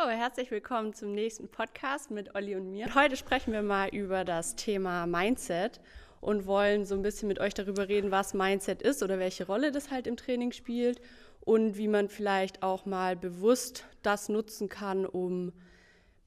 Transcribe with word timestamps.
So, 0.00 0.10
herzlich 0.10 0.50
willkommen 0.52 0.94
zum 0.94 1.12
nächsten 1.12 1.48
Podcast 1.48 2.10
mit 2.12 2.34
Olli 2.36 2.54
und 2.54 2.70
mir. 2.70 2.94
Heute 2.94 3.16
sprechen 3.16 3.52
wir 3.52 3.62
mal 3.62 3.88
über 3.88 4.24
das 4.24 4.54
Thema 4.54 5.06
Mindset 5.06 5.80
und 6.20 6.46
wollen 6.46 6.84
so 6.84 6.94
ein 6.94 7.02
bisschen 7.02 7.26
mit 7.26 7.40
euch 7.40 7.52
darüber 7.52 7.88
reden, 7.88 8.12
was 8.12 8.32
Mindset 8.32 8.80
ist 8.80 9.02
oder 9.02 9.18
welche 9.18 9.46
Rolle 9.46 9.72
das 9.72 9.90
halt 9.90 10.06
im 10.06 10.16
Training 10.16 10.52
spielt 10.52 11.00
und 11.40 11.76
wie 11.78 11.88
man 11.88 12.08
vielleicht 12.08 12.62
auch 12.62 12.86
mal 12.86 13.16
bewusst 13.16 13.86
das 14.02 14.28
nutzen 14.28 14.68
kann, 14.68 15.04
um 15.04 15.52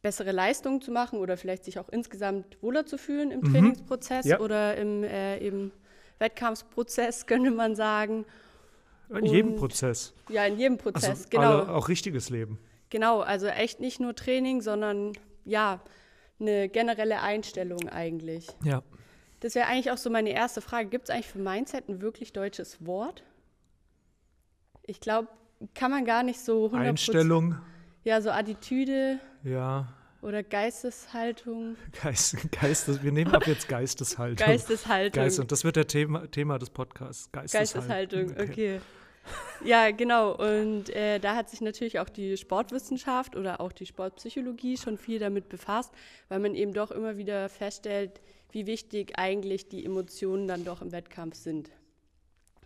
bessere 0.02 0.34
Leistungen 0.34 0.82
zu 0.82 0.92
machen 0.92 1.20
oder 1.20 1.38
vielleicht 1.38 1.64
sich 1.64 1.80
auch 1.80 1.88
insgesamt 1.90 2.62
wohler 2.62 2.86
zu 2.86 2.98
fühlen 2.98 3.32
im 3.32 3.40
mhm. 3.40 3.54
Trainingsprozess 3.54 4.26
ja. 4.26 4.40
oder 4.42 4.76
im, 4.76 5.04
äh, 5.04 5.38
im 5.38 5.72
Wettkampfprozess, 6.20 7.26
könnte 7.26 7.52
man 7.52 7.76
sagen. 7.76 8.26
In 9.10 9.16
und, 9.16 9.26
jedem 9.28 9.56
Prozess. 9.56 10.14
Ja, 10.28 10.46
in 10.46 10.58
jedem 10.58 10.78
Prozess, 10.78 11.10
also 11.10 11.30
genau. 11.30 11.60
Auch 11.68 11.88
richtiges 11.88 12.30
Leben. 12.30 12.60
Genau, 12.92 13.22
also 13.22 13.48
echt 13.48 13.80
nicht 13.80 14.00
nur 14.00 14.16
Training, 14.16 14.62
sondern 14.62 15.14
ja, 15.46 15.80
eine 16.40 16.70
generelle 16.70 17.22
Einstellung 17.22 17.90
eigentlich. 17.90 18.48
Ja. 18.64 18.84
Das 19.40 19.56
wäre 19.56 19.66
eigentlich 19.68 19.90
auch 19.92 19.98
so 19.98 20.10
meine 20.10 20.32
erste 20.32 20.62
Frage. 20.62 20.90
Gibt 20.90 21.06
es 21.06 21.10
eigentlich 21.10 21.28
für 21.28 21.40
Mindset 21.40 21.90
ein 21.90 22.02
wirklich 22.02 22.34
deutsches 22.34 22.86
Wort? 22.86 23.24
Ich 24.84 25.00
glaube, 25.00 25.30
kann 25.74 25.90
man 25.90 26.06
gar 26.06 26.22
nicht 26.22 26.42
so 26.42 26.68
100%. 26.68 26.76
Einstellung. 26.76 27.56
Ja, 28.04 28.22
so 28.22 28.30
Attitüde. 28.30 29.20
Ja. 29.44 29.88
Oder 30.22 30.44
Geisteshaltung. 30.44 31.78
Geist, 32.04 32.36
Geistes, 32.52 33.02
wir 33.02 33.12
nehmen 33.12 33.34
ab 33.34 33.48
jetzt 33.48 33.68
Geisteshaltung. 33.68 34.46
Geisteshaltung. 34.46 35.24
Geist, 35.24 35.40
und 35.40 35.52
das 35.52 35.64
wird 35.64 35.78
der 35.78 35.88
Thema, 35.88 36.30
Thema 36.30 36.60
des 36.60 36.70
Podcasts. 36.70 37.32
Geisteshaltung, 37.32 38.28
Geisteshaltung 38.28 38.32
okay. 38.32 38.52
okay. 38.52 38.82
Ja, 39.64 39.92
genau. 39.92 40.36
Und 40.36 40.90
äh, 40.90 41.20
da 41.20 41.36
hat 41.36 41.50
sich 41.50 41.62
natürlich 41.62 42.00
auch 42.00 42.10
die 42.10 42.36
Sportwissenschaft 42.38 43.36
oder 43.36 43.62
auch 43.62 43.72
die 43.72 43.86
Sportpsychologie 43.86 44.78
schon 44.78 44.98
viel 44.98 45.20
damit 45.20 45.50
befasst, 45.50 45.94
weil 46.30 46.40
man 46.40 46.56
eben 46.56 46.74
doch 46.74 46.92
immer 46.92 47.18
wieder 47.18 47.48
feststellt, 47.50 48.22
wie 48.52 48.66
wichtig 48.66 49.14
eigentlich 49.18 49.70
die 49.70 49.86
Emotionen 49.86 50.48
dann 50.48 50.66
doch 50.66 50.82
im 50.82 50.92
Wettkampf 50.92 51.36
sind. 51.36 51.70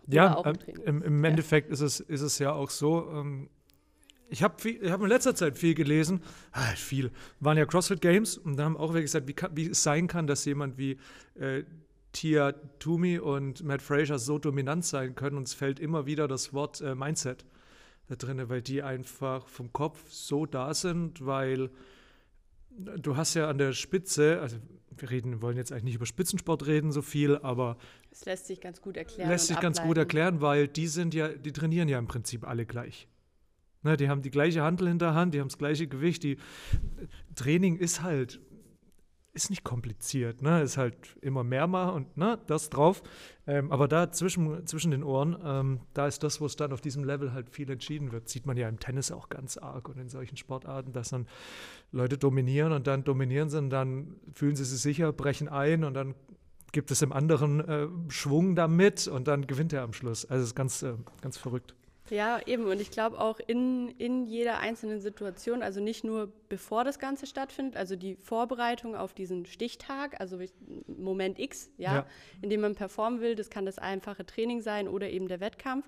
Ja, 0.08 0.40
im, 0.40 0.56
im, 0.84 1.02
im, 1.02 1.24
Endeffekt 1.24 1.68
ja. 1.68 1.74
ist, 1.74 1.80
es, 1.80 2.00
ist 2.00 2.20
es 2.20 2.38
ja 2.38 2.52
auch 2.52 2.70
so, 2.70 3.10
ähm, 3.10 3.50
ich 4.28 4.42
habe 4.42 4.56
hab 4.90 5.00
in 5.00 5.08
letzter 5.08 5.34
Zeit 5.34 5.56
viel 5.58 5.74
gelesen, 5.74 6.22
ah, 6.52 6.62
viel, 6.76 7.10
waren 7.40 7.58
ja 7.58 7.66
CrossFit 7.66 8.00
Games 8.00 8.38
und 8.38 8.56
da 8.56 8.64
haben 8.64 8.76
auch 8.76 8.88
wirklich 8.88 9.06
gesagt, 9.06 9.28
wie, 9.28 9.32
kann, 9.32 9.56
wie 9.56 9.68
es 9.68 9.82
sein 9.82 10.06
kann, 10.06 10.26
dass 10.26 10.44
jemand 10.44 10.78
wie 10.78 10.98
äh, 11.34 11.64
Tia 12.16 12.52
Toomey 12.78 13.18
und 13.18 13.62
Matt 13.62 13.82
Fraser 13.82 14.18
so 14.18 14.38
dominant 14.38 14.86
sein 14.86 15.14
können 15.14 15.36
und 15.36 15.46
es 15.46 15.52
fällt 15.52 15.78
immer 15.78 16.06
wieder 16.06 16.26
das 16.26 16.54
Wort 16.54 16.80
äh, 16.80 16.94
Mindset 16.94 17.44
da 18.08 18.16
drin, 18.16 18.48
weil 18.48 18.62
die 18.62 18.82
einfach 18.82 19.46
vom 19.48 19.70
Kopf 19.70 20.10
so 20.10 20.46
da 20.46 20.72
sind, 20.72 21.26
weil 21.26 21.68
du 22.78 23.16
hast 23.18 23.34
ja 23.34 23.50
an 23.50 23.58
der 23.58 23.74
Spitze, 23.74 24.40
also 24.40 24.56
wir 24.96 25.10
reden, 25.10 25.42
wollen 25.42 25.58
jetzt 25.58 25.72
eigentlich 25.72 25.84
nicht 25.84 25.94
über 25.96 26.06
Spitzensport 26.06 26.66
reden 26.66 26.90
so 26.90 27.02
viel, 27.02 27.36
aber 27.36 27.76
es 28.10 28.24
lässt 28.24 28.46
sich 28.46 28.62
ganz 28.62 28.80
gut 28.80 28.96
erklären. 28.96 29.28
Lässt 29.28 29.48
sich 29.48 29.60
ganz 29.60 29.82
gut 29.82 29.98
erklären, 29.98 30.40
weil 30.40 30.68
die 30.68 30.86
sind 30.86 31.12
ja, 31.12 31.28
die 31.28 31.52
trainieren 31.52 31.86
ja 31.86 31.98
im 31.98 32.06
Prinzip 32.06 32.48
alle 32.48 32.64
gleich. 32.64 33.08
Ne, 33.82 33.98
die 33.98 34.08
haben 34.08 34.22
die 34.22 34.30
gleiche 34.30 34.62
Handel 34.62 34.88
in 34.88 34.98
der 34.98 35.14
Hand, 35.14 35.34
die 35.34 35.40
haben 35.40 35.48
das 35.48 35.58
gleiche 35.58 35.86
Gewicht. 35.86 36.22
Die 36.22 36.38
Training 37.34 37.76
ist 37.76 38.02
halt, 38.02 38.40
ist 39.36 39.50
nicht 39.50 39.62
kompliziert, 39.62 40.40
ne? 40.40 40.62
Ist 40.62 40.78
halt 40.78 40.96
immer 41.20 41.44
mehr 41.44 41.66
mal 41.66 41.90
und 41.90 42.16
ne, 42.16 42.38
das 42.46 42.70
drauf. 42.70 43.02
Ähm, 43.46 43.70
aber 43.70 43.86
da 43.86 44.10
zwischen, 44.10 44.66
zwischen 44.66 44.90
den 44.90 45.04
Ohren, 45.04 45.36
ähm, 45.44 45.80
da 45.92 46.06
ist 46.06 46.22
das, 46.22 46.40
wo 46.40 46.46
es 46.46 46.56
dann 46.56 46.72
auf 46.72 46.80
diesem 46.80 47.04
Level 47.04 47.32
halt 47.32 47.50
viel 47.50 47.70
entschieden 47.70 48.10
wird. 48.12 48.28
Sieht 48.28 48.46
man 48.46 48.56
ja 48.56 48.68
im 48.68 48.80
Tennis 48.80 49.12
auch 49.12 49.28
ganz 49.28 49.58
arg 49.58 49.88
und 49.88 49.98
in 49.98 50.08
solchen 50.08 50.36
Sportarten, 50.36 50.92
dass 50.92 51.10
dann 51.10 51.28
Leute 51.92 52.16
dominieren 52.16 52.72
und 52.72 52.86
dann 52.86 53.04
dominieren 53.04 53.50
sie 53.50 53.58
und 53.58 53.70
dann 53.70 54.16
fühlen 54.32 54.56
sie 54.56 54.64
sich 54.64 54.80
sicher, 54.80 55.12
brechen 55.12 55.48
ein 55.48 55.84
und 55.84 55.94
dann 55.94 56.14
gibt 56.72 56.90
es 56.90 57.02
im 57.02 57.12
anderen 57.12 57.60
äh, 57.60 57.88
Schwung 58.08 58.56
damit 58.56 59.06
und 59.06 59.28
dann 59.28 59.46
gewinnt 59.46 59.72
er 59.72 59.82
am 59.82 59.92
Schluss. 59.92 60.24
Also 60.24 60.42
es 60.42 60.48
ist 60.48 60.54
ganz, 60.54 60.82
äh, 60.82 60.94
ganz 61.20 61.36
verrückt. 61.36 61.74
Ja, 62.10 62.40
eben. 62.46 62.66
Und 62.66 62.80
ich 62.80 62.90
glaube 62.90 63.20
auch 63.20 63.38
in, 63.46 63.88
in 63.98 64.24
jeder 64.24 64.58
einzelnen 64.58 65.00
Situation, 65.00 65.62
also 65.62 65.80
nicht 65.80 66.04
nur 66.04 66.32
bevor 66.48 66.84
das 66.84 66.98
Ganze 66.98 67.26
stattfindet, 67.26 67.76
also 67.76 67.96
die 67.96 68.16
Vorbereitung 68.16 68.94
auf 68.94 69.14
diesen 69.14 69.46
Stichtag, 69.46 70.20
also 70.20 70.38
Moment 70.86 71.38
X, 71.38 71.70
ja, 71.78 71.94
ja. 71.94 72.06
in 72.42 72.50
dem 72.50 72.60
man 72.60 72.74
performen 72.74 73.20
will, 73.20 73.34
das 73.34 73.50
kann 73.50 73.66
das 73.66 73.78
einfache 73.78 74.24
Training 74.24 74.60
sein 74.60 74.88
oder 74.88 75.10
eben 75.10 75.28
der 75.28 75.40
Wettkampf. 75.40 75.86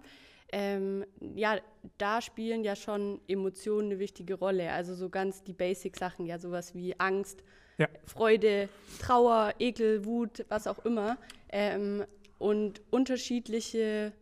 Ähm, 0.50 1.04
ja, 1.20 1.58
da 1.98 2.22
spielen 2.22 2.64
ja 2.64 2.74
schon 2.74 3.20
Emotionen 3.28 3.90
eine 3.90 3.98
wichtige 3.98 4.34
Rolle. 4.34 4.72
Also 4.72 4.94
so 4.94 5.10
ganz 5.10 5.42
die 5.42 5.52
Basic-Sachen, 5.52 6.26
ja, 6.26 6.38
sowas 6.38 6.74
wie 6.74 6.98
Angst, 6.98 7.44
ja. 7.76 7.86
Freude, 8.06 8.68
Trauer, 9.00 9.54
Ekel, 9.58 10.04
Wut, 10.04 10.44
was 10.48 10.66
auch 10.66 10.84
immer. 10.84 11.16
Ähm, 11.50 12.04
und 12.38 12.82
unterschiedliche 12.90 14.12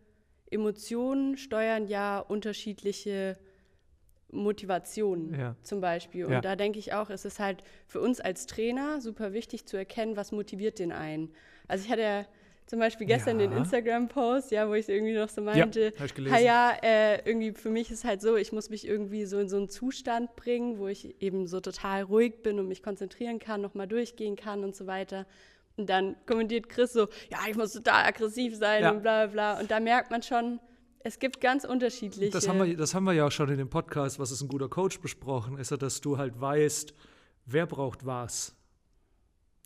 Emotionen 0.49 1.37
steuern 1.37 1.87
ja 1.87 2.19
unterschiedliche 2.19 3.37
Motivationen 4.31 5.39
ja. 5.39 5.55
zum 5.63 5.81
Beispiel. 5.81 6.25
Und 6.25 6.33
ja. 6.33 6.41
da 6.41 6.55
denke 6.55 6.79
ich 6.79 6.93
auch, 6.93 7.09
es 7.09 7.25
ist 7.25 7.39
halt 7.39 7.63
für 7.85 8.01
uns 8.01 8.19
als 8.19 8.45
Trainer 8.45 9.01
super 9.01 9.33
wichtig 9.33 9.65
zu 9.65 9.77
erkennen, 9.77 10.17
was 10.17 10.31
motiviert 10.31 10.79
den 10.79 10.91
einen. 10.91 11.33
Also 11.67 11.85
ich 11.85 11.91
hatte 11.91 12.01
ja 12.01 12.25
zum 12.67 12.79
Beispiel 12.79 13.07
gestern 13.07 13.39
ja. 13.39 13.47
den 13.47 13.57
Instagram-Post, 13.57 14.51
ja, 14.51 14.67
wo 14.67 14.73
ich 14.73 14.89
irgendwie 14.89 15.13
noch 15.13 15.29
so 15.29 15.41
meinte, 15.41 15.93
ja, 16.17 16.37
ja, 16.37 16.77
äh, 16.83 17.21
irgendwie 17.23 17.53
für 17.53 17.69
mich 17.69 17.89
ist 17.91 18.03
halt 18.03 18.21
so, 18.21 18.35
ich 18.35 18.51
muss 18.51 18.69
mich 18.69 18.85
irgendwie 18.85 19.23
so 19.23 19.39
in 19.39 19.47
so 19.47 19.55
einen 19.55 19.69
Zustand 19.69 20.35
bringen, 20.35 20.77
wo 20.77 20.87
ich 20.87 21.21
eben 21.21 21.47
so 21.47 21.61
total 21.61 22.03
ruhig 22.03 22.43
bin 22.43 22.59
und 22.59 22.67
mich 22.67 22.83
konzentrieren 22.83 23.39
kann, 23.39 23.61
nochmal 23.61 23.87
durchgehen 23.87 24.35
kann 24.35 24.65
und 24.65 24.75
so 24.75 24.85
weiter. 24.85 25.25
Und 25.77 25.87
dann 25.87 26.15
kommentiert 26.25 26.69
Chris 26.69 26.93
so, 26.93 27.07
ja, 27.29 27.39
ich 27.49 27.55
muss 27.55 27.73
total 27.73 28.05
aggressiv 28.05 28.55
sein 28.55 28.81
ja. 28.83 28.91
und 28.91 29.03
bla 29.03 29.27
bla. 29.27 29.59
Und 29.59 29.69
da 29.69 29.79
merkt 29.79 30.09
man 30.09 30.23
schon, 30.23 30.59
es 30.99 31.19
gibt 31.19 31.39
ganz 31.39 31.63
unterschiedliche. 31.63 32.31
Das 32.31 32.49
haben, 32.49 32.59
wir, 32.59 32.75
das 32.75 32.93
haben 32.93 33.05
wir 33.05 33.13
ja 33.13 33.27
auch 33.27 33.31
schon 33.31 33.49
in 33.49 33.57
dem 33.57 33.69
Podcast, 33.69 34.19
was 34.19 34.31
ist 34.31 34.41
ein 34.41 34.47
guter 34.47 34.69
Coach 34.69 34.99
besprochen, 34.99 35.57
ist 35.57 35.71
ja, 35.71 35.77
dass 35.77 36.01
du 36.01 36.17
halt 36.17 36.39
weißt, 36.39 36.93
wer 37.45 37.65
braucht 37.65 38.05
was. 38.05 38.55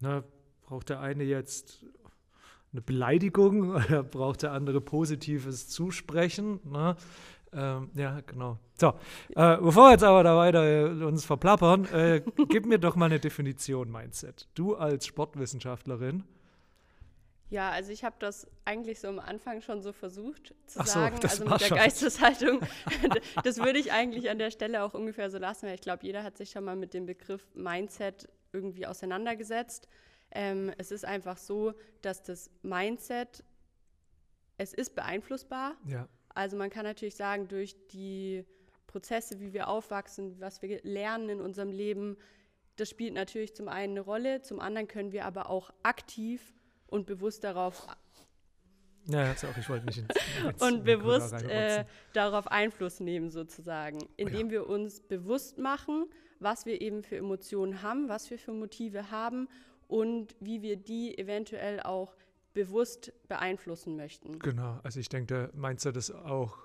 Ne, 0.01 0.23
braucht 0.61 0.89
der 0.89 0.99
eine 0.99 1.23
jetzt 1.23 1.85
eine 2.71 2.81
Beleidigung 2.81 3.71
oder 3.75 4.03
braucht 4.03 4.43
der 4.43 4.51
andere 4.51 4.81
positives 4.81 5.69
Zusprechen? 5.69 6.59
Ne? 6.63 6.95
Ähm, 7.53 7.91
ja, 7.95 8.21
genau. 8.21 8.57
So, 8.79 8.93
äh, 9.35 9.57
bevor 9.57 9.87
wir 9.87 9.91
jetzt 9.91 10.03
aber 10.03 10.23
da 10.23 10.37
weiter 10.37 10.63
äh, 10.63 11.03
uns 11.03 11.25
verplappern, 11.25 11.85
äh, 11.93 12.21
gib 12.49 12.65
mir 12.65 12.79
doch 12.79 12.95
mal 12.95 13.07
eine 13.07 13.19
Definition 13.19 13.91
Mindset. 13.91 14.47
Du 14.55 14.75
als 14.75 15.05
Sportwissenschaftlerin. 15.05 16.23
Ja, 17.49 17.69
also 17.69 17.91
ich 17.91 18.05
habe 18.05 18.15
das 18.19 18.47
eigentlich 18.63 19.01
so 19.01 19.09
am 19.09 19.19
Anfang 19.19 19.61
schon 19.61 19.81
so 19.81 19.91
versucht 19.91 20.55
zu 20.67 20.79
Ach 20.79 20.87
sagen, 20.87 21.17
so, 21.17 21.27
also 21.27 21.43
mit 21.43 21.59
der 21.59 21.65
schon. 21.65 21.77
Geisteshaltung. 21.77 22.61
das 23.43 23.57
würde 23.57 23.77
ich 23.77 23.91
eigentlich 23.91 24.29
an 24.29 24.39
der 24.39 24.51
Stelle 24.51 24.83
auch 24.83 24.93
ungefähr 24.93 25.29
so 25.29 25.37
lassen, 25.37 25.67
weil 25.67 25.75
ich 25.75 25.81
glaube, 25.81 26.05
jeder 26.05 26.23
hat 26.23 26.37
sich 26.37 26.51
schon 26.51 26.63
mal 26.63 26.77
mit 26.77 26.93
dem 26.93 27.05
Begriff 27.05 27.45
Mindset 27.53 28.29
irgendwie 28.53 28.87
auseinandergesetzt. 28.87 29.89
Ähm, 30.31 30.71
es 30.77 30.91
ist 30.91 31.03
einfach 31.03 31.37
so, 31.37 31.73
dass 32.01 32.23
das 32.23 32.49
Mindset, 32.61 33.43
es 34.57 34.73
ist 34.73 34.95
beeinflussbar. 34.95 35.75
Ja. 35.85 36.07
Also 36.35 36.57
man 36.57 36.69
kann 36.69 36.83
natürlich 36.85 37.15
sagen, 37.15 37.47
durch 37.47 37.75
die 37.87 38.45
Prozesse, 38.87 39.39
wie 39.39 39.53
wir 39.53 39.67
aufwachsen, 39.67 40.39
was 40.39 40.61
wir 40.61 40.81
lernen 40.83 41.29
in 41.29 41.41
unserem 41.41 41.71
Leben, 41.71 42.17
das 42.75 42.89
spielt 42.89 43.13
natürlich 43.13 43.55
zum 43.55 43.67
einen 43.67 43.93
eine 43.93 44.01
Rolle, 44.01 44.41
zum 44.41 44.59
anderen 44.59 44.87
können 44.87 45.11
wir 45.11 45.25
aber 45.25 45.49
auch 45.49 45.71
aktiv 45.83 46.53
und 46.87 47.05
bewusst 47.05 47.43
darauf 47.43 47.87
ja, 49.07 49.31
auch, 49.31 49.57
ich 49.57 49.67
wollte 49.67 49.87
nicht 49.87 49.97
ins, 49.97 50.09
ins 50.47 50.61
und 50.61 50.83
bewusst 50.83 51.33
äh, 51.33 51.85
darauf 52.13 52.47
Einfluss 52.47 52.99
nehmen 52.99 53.31
sozusagen, 53.31 53.99
indem 54.15 54.47
ja. 54.47 54.51
wir 54.51 54.69
uns 54.69 55.01
bewusst 55.01 55.57
machen, 55.57 56.05
was 56.39 56.65
wir 56.65 56.81
eben 56.81 57.03
für 57.03 57.17
Emotionen 57.17 57.81
haben, 57.81 58.09
was 58.09 58.29
wir 58.29 58.37
für 58.37 58.53
Motive 58.53 59.09
haben 59.09 59.47
und 59.87 60.35
wie 60.39 60.61
wir 60.61 60.77
die 60.77 61.17
eventuell 61.17 61.79
auch 61.79 62.15
bewusst 62.53 63.13
beeinflussen 63.27 63.95
möchten. 63.95 64.39
Genau, 64.39 64.79
also 64.83 64.99
ich 64.99 65.09
denke, 65.09 65.27
der 65.27 65.53
Mindset 65.53 65.97
ist 65.97 66.11
auch 66.11 66.57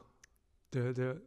der, 0.73 0.93
der, 0.93 1.21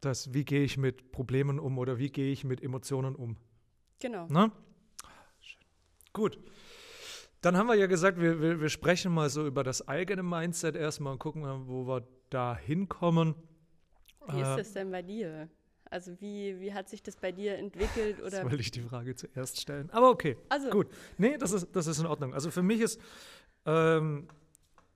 das, 0.00 0.32
wie 0.34 0.44
gehe 0.44 0.62
ich 0.62 0.76
mit 0.76 1.10
Problemen 1.12 1.58
um 1.58 1.78
oder 1.78 1.98
wie 1.98 2.10
gehe 2.10 2.32
ich 2.32 2.44
mit 2.44 2.62
Emotionen 2.62 3.14
um. 3.14 3.36
Genau. 4.00 4.26
Na? 4.28 4.52
Schön. 5.40 5.60
Gut. 6.12 6.38
Dann 7.40 7.56
haben 7.56 7.68
wir 7.68 7.74
ja 7.76 7.86
gesagt, 7.86 8.20
wir, 8.20 8.40
wir, 8.40 8.60
wir 8.60 8.68
sprechen 8.68 9.12
mal 9.12 9.30
so 9.30 9.46
über 9.46 9.62
das 9.62 9.86
eigene 9.86 10.22
Mindset 10.22 10.76
erstmal 10.76 11.12
und 11.12 11.18
gucken, 11.18 11.42
wo 11.68 11.86
wir 11.86 12.06
da 12.30 12.56
hinkommen. 12.56 13.34
Wie 14.28 14.40
ist 14.40 14.56
das 14.56 14.72
denn 14.72 14.90
bei 14.90 15.02
dir? 15.02 15.48
Also 15.90 16.20
wie, 16.20 16.60
wie 16.60 16.74
hat 16.74 16.88
sich 16.88 17.02
das 17.02 17.16
bei 17.16 17.32
dir 17.32 17.56
entwickelt? 17.56 18.18
Oder? 18.20 18.30
Das 18.30 18.42
wollte 18.42 18.56
ich 18.56 18.70
die 18.70 18.82
Frage 18.82 19.14
zuerst 19.14 19.60
stellen. 19.60 19.88
Aber 19.90 20.10
okay, 20.10 20.36
also. 20.48 20.68
gut. 20.68 20.88
Nee, 21.16 21.38
das 21.38 21.52
ist, 21.52 21.68
das 21.72 21.86
ist 21.86 21.98
in 21.98 22.06
Ordnung. 22.06 22.34
Also 22.34 22.50
für 22.50 22.62
mich 22.62 22.80
ist 22.80 23.00
ähm, 23.68 24.26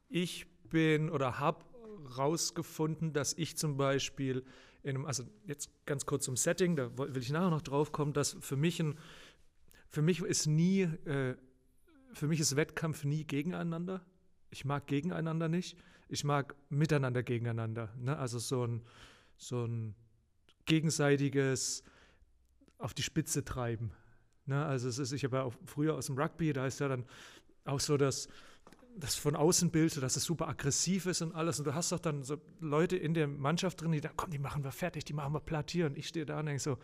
ich 0.09 0.47
bin 0.71 1.11
oder 1.11 1.39
habe 1.39 1.65
rausgefunden, 2.17 3.13
dass 3.13 3.35
ich 3.35 3.57
zum 3.57 3.77
Beispiel 3.77 4.45
einem, 4.85 5.07
also 5.07 5.25
jetzt 5.47 5.71
ganz 5.87 6.07
kurz 6.07 6.25
zum 6.25 6.37
Setting, 6.37 6.75
da 6.77 6.97
will 6.97 7.23
ich 7.23 7.31
nachher 7.31 7.51
noch 7.51 7.63
drauf 7.63 7.93
kommen, 7.93 8.13
dass 8.13 8.37
für 8.41 8.57
mich 8.57 8.81
ein, 8.81 8.99
für 9.89 10.03
mich 10.03 10.21
ist 10.21 10.47
nie, 10.47 10.83
äh, 10.83 11.37
für 12.15 12.27
mich 12.27 12.41
ist 12.41 12.57
Wettkampf 12.57 13.05
nie 13.05 13.25
gegeneinander. 13.25 14.05
Ich 14.51 14.65
mag 14.65 14.87
gegeneinander 14.87 15.49
nicht. 15.49 15.79
Ich 16.09 16.25
mag 16.25 16.55
miteinander 16.69 17.23
gegeneinander. 17.23 17.91
Ne? 17.99 18.17
Also 18.19 18.39
so 18.39 18.67
ein, 18.67 18.83
so 19.37 19.65
ein 19.65 19.95
gegenseitiges 20.67 21.83
auf 22.79 22.93
die 22.95 23.03
Spitze 23.03 23.45
treiben. 23.45 23.93
Ne? 24.47 24.65
Also 24.65 24.89
es 24.89 24.99
ist, 24.99 25.13
ich 25.13 25.25
habe 25.25 25.39
ja 25.39 25.43
auch 25.45 25.55
früher 25.65 25.95
aus 25.95 26.07
dem 26.07 26.19
Rugby, 26.19 26.53
da 26.53 26.67
ist 26.67 26.81
ja 26.81 26.89
dann 26.89 27.07
auch 27.65 27.81
so 27.81 27.97
das, 27.97 28.29
das 28.97 29.15
von 29.15 29.37
außen 29.37 29.71
Bild, 29.71 30.01
dass 30.03 30.17
es 30.17 30.25
super 30.25 30.49
aggressiv 30.49 31.07
ist 31.07 31.23
und 31.23 31.35
alles. 31.35 31.59
Und 31.59 31.67
du 31.67 31.75
hast 31.75 31.93
doch 31.93 31.99
dann 31.99 32.23
so 32.23 32.37
Leute 32.61 32.97
in 32.97 33.15
der 33.15 33.27
Mannschaft 33.27 33.81
drin, 33.81 33.93
die 33.93 34.01
da, 34.01 34.11
komm, 34.15 34.31
die 34.31 34.39
machen 34.39 34.65
wir 34.65 34.73
fertig, 34.73 35.05
die 35.05 35.13
machen 35.13 35.33
wir 35.33 35.41
platt. 35.41 35.75
Und 35.75 35.97
ich 35.97 36.09
stehe 36.09 36.27
da 36.27 36.41
und 36.41 36.47
denke 36.47 36.61
so, 36.61 36.79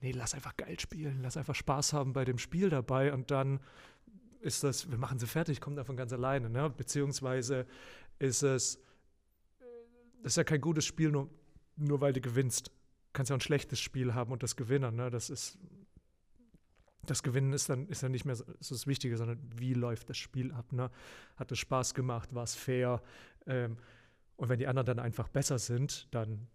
nee, 0.00 0.12
lass 0.12 0.34
einfach 0.34 0.56
geil 0.56 0.78
spielen, 0.78 1.20
lass 1.22 1.36
einfach 1.36 1.54
Spaß 1.54 1.92
haben 1.92 2.12
bei 2.12 2.24
dem 2.24 2.38
Spiel 2.38 2.70
dabei. 2.70 3.12
Und 3.12 3.30
dann 3.30 3.60
ist 4.40 4.62
das, 4.64 4.90
wir 4.90 4.98
machen 4.98 5.18
sie 5.18 5.26
fertig, 5.26 5.60
kommt 5.60 5.78
davon 5.78 5.96
ganz 5.96 6.12
alleine. 6.12 6.48
Ne? 6.48 6.70
Beziehungsweise 6.70 7.66
ist 8.18 8.42
es, 8.42 8.80
das 10.22 10.32
ist 10.32 10.36
ja 10.36 10.44
kein 10.44 10.60
gutes 10.60 10.84
Spiel, 10.84 11.10
nur, 11.10 11.28
nur 11.76 12.00
weil 12.00 12.12
du 12.12 12.20
gewinnst. 12.20 12.68
Du 12.68 12.72
kannst 13.12 13.30
ja 13.30 13.36
ein 13.36 13.40
schlechtes 13.40 13.80
Spiel 13.80 14.14
haben 14.14 14.32
und 14.32 14.42
das 14.42 14.56
gewinnen. 14.56 14.94
Ne? 14.94 15.10
Das 15.10 15.30
ist 15.30 15.58
das 17.06 17.22
Gewinnen 17.22 17.52
ist 17.52 17.68
dann, 17.68 17.86
ist 17.86 18.02
dann 18.02 18.12
nicht 18.12 18.24
mehr 18.24 18.36
so, 18.36 18.44
das 18.46 18.86
Wichtige, 18.86 19.16
sondern 19.16 19.38
wie 19.56 19.74
läuft 19.74 20.10
das 20.10 20.18
Spiel 20.18 20.52
ab. 20.52 20.72
Ne? 20.72 20.90
Hat 21.36 21.52
es 21.52 21.58
Spaß 21.58 21.94
gemacht, 21.94 22.34
war 22.34 22.44
es 22.44 22.54
fair? 22.54 23.02
Ähm, 23.46 23.78
und 24.36 24.48
wenn 24.48 24.58
die 24.58 24.66
anderen 24.66 24.86
dann 24.86 24.98
einfach 24.98 25.28
besser 25.28 25.58
sind, 25.58 26.08
dann 26.12 26.48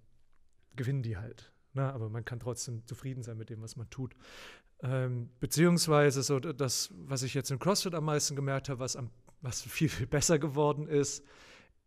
gewinnen 0.75 1.04
die 1.04 1.18
halt. 1.18 1.51
Ne? 1.74 1.92
Aber 1.92 2.10
man 2.10 2.24
kann 2.25 2.40
trotzdem 2.40 2.86
zufrieden 2.86 3.24
sein 3.24 3.38
mit 3.38 3.50
dem, 3.50 3.62
was 3.62 3.75
man 3.75 3.90
tut. 3.90 4.16
Ähm, 4.81 5.30
beziehungsweise 5.40 6.24
so 6.24 6.40
das, 6.40 6.92
was 6.94 7.24
ich 7.24 7.34
jetzt 7.34 7.51
im 7.51 7.60
CrossFit 7.60 7.96
am 7.96 8.06
meisten 8.06 8.36
gemerkt 8.36 8.69
habe, 8.69 8.80
was, 8.80 8.96
am, 8.96 9.10
was 9.42 9.62
viel, 9.63 9.89
viel 9.89 10.07
besser 10.07 10.39
geworden 10.39 10.88
ist, 10.88 11.24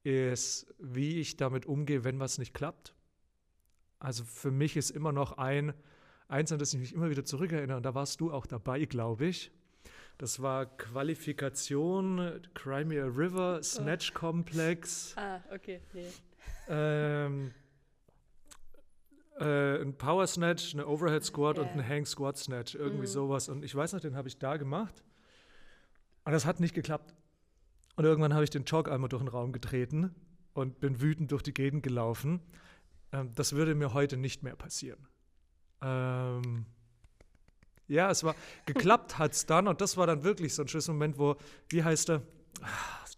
ist, 0.03 0.73
wie 0.79 1.19
ich 1.19 1.37
damit 1.37 1.67
umgehe, 1.67 2.05
wenn 2.05 2.21
was 2.21 2.39
nicht 2.39 2.55
klappt. 2.55 2.95
Also 3.99 4.25
für 4.25 4.51
mich 4.51 4.77
ist 4.77 4.91
immer 4.91 5.13
noch 5.13 5.39
ein, 5.39 5.75
eins, 6.29 6.53
an 6.53 6.59
das 6.59 6.75
ich 6.75 6.81
mich 6.81 6.93
immer 6.95 7.11
wieder 7.11 7.25
zurückerinnere, 7.25 7.77
und 7.77 7.83
da 7.85 7.95
warst 7.95 8.21
du 8.21 8.33
auch 8.33 8.47
dabei, 8.47 8.85
glaube 8.85 9.27
ich. 9.27 9.51
Das 10.19 10.41
war 10.41 10.65
Qualifikation, 10.65 12.41
Crimea 12.55 13.05
River, 13.05 13.63
Snatch 13.63 14.13
oh. 14.15 14.19
Complex. 14.19 15.15
Ah, 15.19 15.41
okay, 15.53 15.81
nee. 15.93 16.07
Ähm, 16.69 17.53
äh, 19.39 19.83
ein 19.83 19.97
Power 19.97 20.27
Snatch, 20.27 20.75
eine 20.75 20.87
Overhead 20.87 21.25
Squat 21.25 21.59
yeah. 21.59 21.67
und 21.67 21.73
ein 21.79 21.87
Hang 21.87 22.07
Squat 22.07 22.39
Snatch, 22.39 22.75
irgendwie 22.75 23.07
mhm. 23.07 23.13
sowas. 23.13 23.49
Und 23.49 23.65
ich 23.65 23.75
weiß 23.75 23.93
noch, 23.93 24.01
den 24.01 24.17
habe 24.17 24.29
ich 24.29 24.39
da 24.39 24.57
gemacht. 24.57 25.05
Und 26.25 26.33
das 26.33 26.47
hat 26.47 26.61
nicht 26.61 26.75
geklappt. 26.75 27.15
Und 27.97 28.05
irgendwann 28.05 28.35
habe 28.35 28.45
ich 28.45 28.51
den 28.51 28.65
Jog 28.65 28.91
einmal 28.91 29.09
durch 29.09 29.23
den 29.23 29.29
Raum 29.29 29.53
getreten 29.53 30.15
und 30.55 30.81
bin 30.81 31.01
wütend 31.01 31.31
durch 31.31 31.43
die 31.43 31.55
Gegend 31.55 31.83
gelaufen. 31.83 32.41
Ähm, 33.13 33.33
das 33.35 33.53
würde 33.53 33.75
mir 33.75 33.93
heute 33.93 34.17
nicht 34.17 34.43
mehr 34.43 34.57
passieren. 34.57 35.07
Ähm, 35.83 36.67
ja, 37.89 38.11
es 38.11 38.25
war, 38.25 38.35
geklappt 38.67 39.19
hat 39.19 39.33
es 39.33 39.47
dann 39.47 39.69
und 39.69 39.81
das 39.81 39.97
war 39.97 40.07
dann 40.07 40.25
wirklich 40.25 40.55
so 40.55 40.63
ein 40.63 40.69
Schlüsselmoment, 40.69 41.19
wo, 41.19 41.37
wie 41.69 41.85
heißt 41.85 42.11
er? 42.11 42.23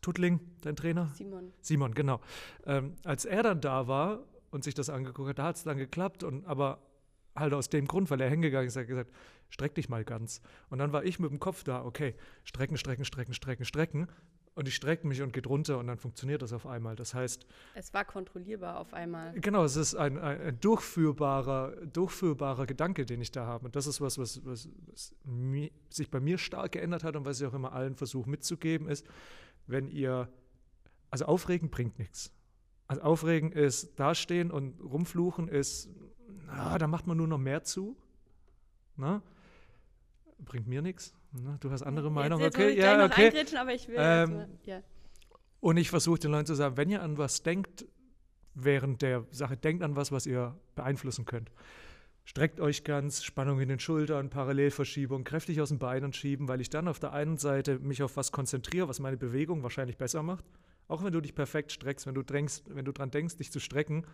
Tutling, 0.00 0.40
dein 0.62 0.76
Trainer? 0.76 1.10
Simon. 1.14 1.52
Simon, 1.60 1.94
genau. 1.94 2.20
Ähm, 2.66 2.94
als 3.04 3.24
er 3.24 3.42
dann 3.42 3.60
da 3.60 3.88
war 3.88 4.20
und 4.50 4.64
sich 4.64 4.74
das 4.74 4.90
angeguckt 4.90 5.30
hat, 5.30 5.38
da 5.38 5.44
hat 5.44 5.56
es 5.56 5.64
dann 5.64 5.76
geklappt 5.76 6.22
und 6.22 6.46
aber 6.46 6.78
halt 7.34 7.52
aus 7.52 7.68
dem 7.68 7.86
Grund, 7.86 8.10
weil 8.10 8.20
er 8.20 8.28
hingegangen 8.28 8.68
ist, 8.68 8.76
hat 8.76 8.86
gesagt, 8.86 9.10
streck 9.48 9.74
dich 9.74 9.88
mal 9.88 10.04
ganz. 10.04 10.40
Und 10.70 10.78
dann 10.78 10.92
war 10.92 11.04
ich 11.04 11.18
mit 11.18 11.30
dem 11.30 11.40
Kopf 11.40 11.64
da, 11.64 11.84
okay, 11.84 12.14
strecken, 12.44 12.76
strecken, 12.76 13.04
strecken, 13.04 13.34
strecken, 13.34 13.64
strecken 13.64 14.08
und 14.58 14.66
ich 14.66 14.74
strecke 14.74 15.06
mich 15.06 15.22
und 15.22 15.32
geht 15.32 15.46
runter 15.46 15.78
und 15.78 15.86
dann 15.86 15.98
funktioniert 15.98 16.42
das 16.42 16.52
auf 16.52 16.66
einmal. 16.66 16.96
Das 16.96 17.14
heißt. 17.14 17.46
Es 17.76 17.94
war 17.94 18.04
kontrollierbar 18.04 18.80
auf 18.80 18.92
einmal. 18.92 19.32
Genau, 19.40 19.62
es 19.62 19.76
ist 19.76 19.94
ein, 19.94 20.18
ein, 20.18 20.40
ein 20.40 20.60
durchführbarer, 20.60 21.86
durchführbarer 21.86 22.66
Gedanke, 22.66 23.06
den 23.06 23.20
ich 23.20 23.30
da 23.30 23.46
habe. 23.46 23.66
Und 23.66 23.76
das 23.76 23.86
ist 23.86 24.00
was, 24.00 24.18
was, 24.18 24.44
was, 24.44 24.68
was 24.86 25.14
mi, 25.24 25.70
sich 25.90 26.10
bei 26.10 26.18
mir 26.18 26.38
stark 26.38 26.72
geändert 26.72 27.04
hat 27.04 27.14
und 27.14 27.24
was 27.24 27.40
ich 27.40 27.46
auch 27.46 27.54
immer 27.54 27.72
allen 27.72 27.94
versuche 27.94 28.28
mitzugeben, 28.28 28.88
ist, 28.88 29.06
wenn 29.68 29.86
ihr. 29.86 30.28
Also 31.10 31.26
aufregen 31.26 31.70
bringt 31.70 32.00
nichts. 32.00 32.32
Also 32.88 33.02
aufregen 33.02 33.52
ist 33.52 33.98
dastehen 34.00 34.50
und 34.50 34.80
rumfluchen 34.80 35.46
ist, 35.46 35.88
na, 36.46 36.76
da 36.78 36.88
macht 36.88 37.06
man 37.06 37.16
nur 37.16 37.28
noch 37.28 37.38
mehr 37.38 37.62
zu. 37.62 37.96
Na? 38.96 39.22
Bringt 40.40 40.66
mir 40.66 40.82
nichts. 40.82 41.14
Ne? 41.32 41.56
Du 41.60 41.70
hast 41.70 41.82
andere 41.82 42.10
Meinungen. 42.10 42.46
Okay, 42.46 42.78
ja, 42.78 43.04
okay. 43.04 43.32
aber 43.56 43.74
ich 43.74 43.88
will. 43.88 43.96
Ähm, 43.98 44.44
ja. 44.64 44.82
Und 45.60 45.76
ich 45.76 45.90
versuche 45.90 46.18
den 46.18 46.30
Leuten 46.30 46.46
zu 46.46 46.54
sagen, 46.54 46.76
wenn 46.76 46.90
ihr 46.90 47.02
an 47.02 47.18
was 47.18 47.42
denkt, 47.42 47.86
während 48.54 49.02
der 49.02 49.24
Sache, 49.30 49.56
denkt 49.56 49.82
an 49.82 49.96
was, 49.96 50.12
was 50.12 50.26
ihr 50.26 50.56
beeinflussen 50.74 51.24
könnt. 51.26 51.50
Streckt 52.24 52.60
euch 52.60 52.84
ganz, 52.84 53.24
Spannung 53.24 53.58
in 53.60 53.68
den 53.68 53.80
Schultern, 53.80 54.28
Parallelverschiebung, 54.28 55.24
kräftig 55.24 55.60
aus 55.60 55.70
den 55.70 55.78
Beinen 55.78 56.12
schieben, 56.12 56.46
weil 56.46 56.60
ich 56.60 56.68
dann 56.68 56.86
auf 56.86 56.98
der 56.98 57.12
einen 57.12 57.38
Seite 57.38 57.78
mich 57.78 58.02
auf 58.02 58.16
was 58.16 58.32
konzentriere, 58.32 58.88
was 58.88 59.00
meine 59.00 59.16
Bewegung 59.16 59.62
wahrscheinlich 59.62 59.96
besser 59.96 60.22
macht. 60.22 60.44
Auch 60.88 61.02
wenn 61.02 61.12
du 61.12 61.20
dich 61.20 61.34
perfekt 61.34 61.72
streckst, 61.72 62.06
wenn 62.06 62.14
du, 62.14 62.22
drängst, 62.22 62.64
wenn 62.74 62.84
du 62.84 62.92
dran 62.92 63.10
denkst, 63.10 63.36
dich 63.36 63.50
zu 63.50 63.60
strecken, 63.60 64.06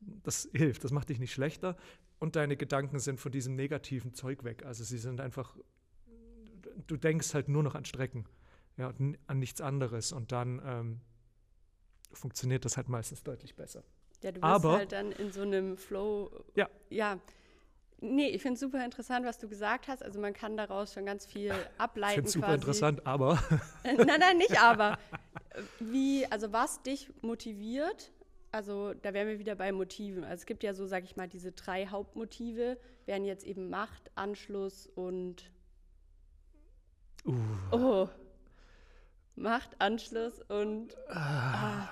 das 0.00 0.48
hilft, 0.52 0.82
das 0.82 0.90
macht 0.90 1.08
dich 1.08 1.20
nicht 1.20 1.32
schlechter. 1.32 1.76
Und 2.18 2.34
deine 2.36 2.56
Gedanken 2.56 2.98
sind 2.98 3.20
von 3.20 3.30
diesem 3.30 3.54
negativen 3.54 4.14
Zeug 4.14 4.42
weg. 4.44 4.64
Also 4.64 4.82
sie 4.82 4.98
sind 4.98 5.20
einfach 5.20 5.56
du 6.86 6.96
denkst 6.96 7.34
halt 7.34 7.48
nur 7.48 7.62
noch 7.62 7.74
an 7.74 7.84
Strecken, 7.84 8.26
ja, 8.76 8.92
an 9.26 9.38
nichts 9.38 9.60
anderes 9.60 10.12
und 10.12 10.32
dann 10.32 10.62
ähm, 10.64 11.00
funktioniert 12.12 12.64
das 12.64 12.76
halt 12.76 12.88
meistens 12.88 13.22
deutlich 13.22 13.54
besser. 13.54 13.82
Ja, 14.22 14.30
du 14.30 14.40
bist 14.40 14.44
Aber, 14.44 14.76
halt 14.76 14.92
dann 14.92 15.12
in 15.12 15.32
so 15.32 15.42
einem 15.42 15.76
Flow. 15.76 16.30
Ja. 16.54 16.68
Ja. 16.90 17.18
Nee, 18.00 18.28
ich 18.28 18.42
finde 18.42 18.54
es 18.54 18.60
super 18.60 18.84
interessant, 18.84 19.24
was 19.24 19.38
du 19.38 19.48
gesagt 19.48 19.86
hast. 19.86 20.02
Also 20.02 20.20
man 20.20 20.32
kann 20.32 20.56
daraus 20.56 20.92
schon 20.92 21.06
ganz 21.06 21.24
viel 21.24 21.52
ableiten. 21.78 22.10
Ich 22.10 22.14
finde 22.16 22.30
super 22.30 22.54
interessant, 22.54 23.06
aber. 23.06 23.42
nein, 23.84 24.20
nein, 24.20 24.38
nicht 24.38 24.60
aber. 24.60 24.98
Wie, 25.78 26.26
also 26.26 26.52
was 26.52 26.82
dich 26.82 27.10
motiviert, 27.20 28.12
also 28.50 28.92
da 28.94 29.14
wären 29.14 29.28
wir 29.28 29.38
wieder 29.38 29.54
bei 29.54 29.70
Motiven. 29.70 30.24
Also 30.24 30.42
es 30.42 30.46
gibt 30.46 30.62
ja 30.62 30.74
so, 30.74 30.86
sag 30.86 31.04
ich 31.04 31.16
mal, 31.16 31.28
diese 31.28 31.52
drei 31.52 31.86
Hauptmotive, 31.86 32.78
wären 33.06 33.24
jetzt 33.24 33.44
eben 33.44 33.70
Macht, 33.70 34.10
Anschluss 34.14 34.86
und 34.86 35.50
Uh. 37.24 37.34
Oh. 37.70 38.08
Macht 39.34 39.80
Anschluss 39.80 40.40
und. 40.48 40.96
Ah. 41.08 41.88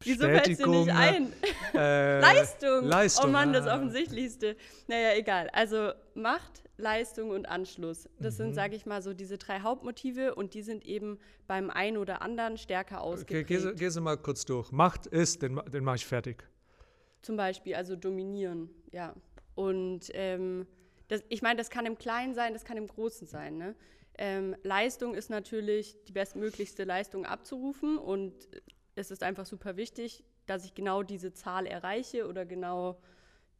Wieso 0.00 0.26
fällt 0.26 0.58
dir 0.58 0.66
nicht 0.66 0.90
ein? 0.90 1.32
Äh, 1.74 2.20
Leistung. 2.20 2.84
Leistung. 2.84 3.26
Oh 3.26 3.32
Mann, 3.32 3.52
das 3.52 3.66
ah. 3.66 3.76
Offensichtlichste. 3.76 4.56
Naja, 4.86 5.16
egal. 5.16 5.50
Also 5.52 5.92
Macht, 6.14 6.62
Leistung 6.76 7.30
und 7.30 7.48
Anschluss. 7.48 8.08
Das 8.20 8.34
mhm. 8.34 8.44
sind, 8.44 8.54
sage 8.54 8.76
ich 8.76 8.86
mal, 8.86 9.02
so 9.02 9.12
diese 9.12 9.38
drei 9.38 9.60
Hauptmotive 9.60 10.34
und 10.34 10.54
die 10.54 10.62
sind 10.62 10.84
eben 10.86 11.18
beim 11.46 11.70
einen 11.70 11.96
oder 11.96 12.22
anderen 12.22 12.58
stärker 12.58 13.00
ausgeprägt. 13.00 13.50
Okay, 13.50 13.72
geh, 13.72 13.74
geh 13.74 13.88
sie 13.88 14.00
mal 14.00 14.16
kurz 14.16 14.44
durch. 14.44 14.70
Macht 14.70 15.06
ist, 15.06 15.42
den, 15.42 15.60
den 15.72 15.82
mache 15.82 15.96
ich 15.96 16.06
fertig. 16.06 16.44
Zum 17.22 17.36
Beispiel, 17.36 17.74
also 17.74 17.96
dominieren, 17.96 18.70
ja. 18.92 19.14
Und 19.56 20.10
ähm, 20.14 20.66
das, 21.08 21.22
ich 21.28 21.42
meine, 21.42 21.56
das 21.56 21.70
kann 21.70 21.86
im 21.86 21.98
Kleinen 21.98 22.34
sein, 22.34 22.52
das 22.52 22.64
kann 22.64 22.76
im 22.76 22.86
Großen 22.86 23.26
sein. 23.26 23.58
Ne? 23.58 23.74
Ähm, 24.16 24.56
Leistung 24.62 25.14
ist 25.14 25.30
natürlich 25.30 25.96
die 26.04 26.12
bestmöglichste 26.12 26.84
Leistung 26.84 27.24
abzurufen 27.24 27.98
und 27.98 28.34
es 28.94 29.10
ist 29.10 29.22
einfach 29.22 29.46
super 29.46 29.76
wichtig, 29.76 30.24
dass 30.46 30.64
ich 30.64 30.74
genau 30.74 31.02
diese 31.02 31.32
Zahl 31.32 31.66
erreiche 31.66 32.26
oder 32.26 32.44
genau 32.46 33.00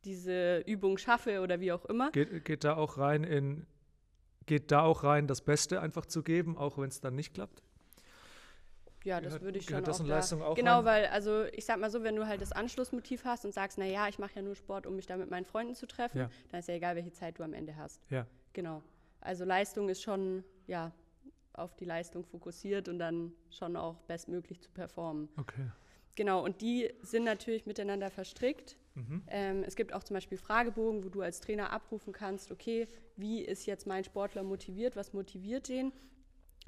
diese 0.05 0.59
Übung 0.61 0.99
schaffe 0.99 1.41
oder 1.41 1.61
wie 1.61 1.73
auch 1.73 1.85
immer. 1.85 2.11
Geht, 2.13 2.45
geht 2.45 2.65
da 2.65 2.77
auch 2.77 2.99
rein 2.99 3.25
in 3.25 3.67
geht 4.49 4.73
da 4.73 4.81
auch 4.81 5.05
rein, 5.05 5.29
das 5.29 5.43
Beste 5.43 5.81
einfach 5.81 6.07
zu 6.07 6.23
geben, 6.25 6.57
auch 6.57 6.79
wenn 6.79 6.89
es 6.89 7.01
dann 7.01 7.15
nicht 7.15 7.35
klappt? 7.35 7.63
Ja, 9.09 9.21
das 9.23 9.41
würde 9.41 9.59
ich 9.59 9.65
schon 9.65 9.83
das 9.83 10.01
auch, 10.01 10.05
in 10.05 10.11
Leistung 10.11 10.43
auch 10.43 10.55
Genau, 10.55 10.77
rein? 10.77 10.85
weil, 10.85 11.07
also 11.07 11.45
ich 11.53 11.65
sag 11.65 11.79
mal 11.81 11.91
so, 11.91 12.03
wenn 12.03 12.15
du 12.15 12.27
halt 12.27 12.43
das 12.43 12.53
Anschlussmotiv 12.53 13.25
hast 13.25 13.45
und 13.47 13.55
sagst, 13.55 13.79
naja, 13.79 14.07
ich 14.09 14.19
mache 14.19 14.37
ja 14.37 14.43
nur 14.43 14.55
Sport, 14.55 14.87
um 14.87 14.97
mich 14.97 15.07
da 15.07 15.17
mit 15.17 15.31
meinen 15.31 15.47
Freunden 15.47 15.75
zu 15.75 15.87
treffen, 15.87 16.19
ja. 16.19 16.31
dann 16.51 16.61
ist 16.61 16.69
ja 16.69 16.75
egal, 16.75 16.95
welche 16.95 17.13
Zeit 17.13 17.39
du 17.39 17.43
am 17.43 17.55
Ende 17.55 17.77
hast. 17.77 18.03
Ja. 18.11 18.27
Genau. 18.53 18.83
Also 19.21 19.45
Leistung 19.45 19.89
ist 19.89 20.03
schon, 20.03 20.45
ja, 20.67 20.93
auf 21.55 21.75
die 21.75 21.87
Leistung 21.87 22.25
fokussiert 22.25 22.89
und 22.89 22.99
dann 22.99 23.33
schon 23.51 23.77
auch 23.77 23.97
bestmöglich 24.03 24.61
zu 24.61 24.71
performen. 24.71 25.29
Okay. 25.39 25.71
Genau, 26.15 26.45
und 26.45 26.61
die 26.61 26.93
sind 27.01 27.25
natürlich 27.25 27.65
miteinander 27.65 28.11
verstrickt. 28.11 28.77
Mhm. 28.95 29.23
Ähm, 29.29 29.63
es 29.65 29.75
gibt 29.75 29.95
auch 29.95 30.05
zum 30.05 30.15
Beispiel 30.15 30.37
Fragebogen, 30.37 31.05
wo 31.05 31.09
du 31.09 31.23
als 31.23 31.41
Trainer 31.41 31.73
abrufen 31.73 32.13
kannst, 32.13 32.51
okay, 32.51 32.89
wie 33.17 33.41
ist 33.41 33.67
jetzt 33.67 33.87
mein 33.87 34.05
Sportler 34.05 34.43
motiviert, 34.43 34.97
was 34.97 35.13
motiviert 35.13 35.69
den? 35.69 35.93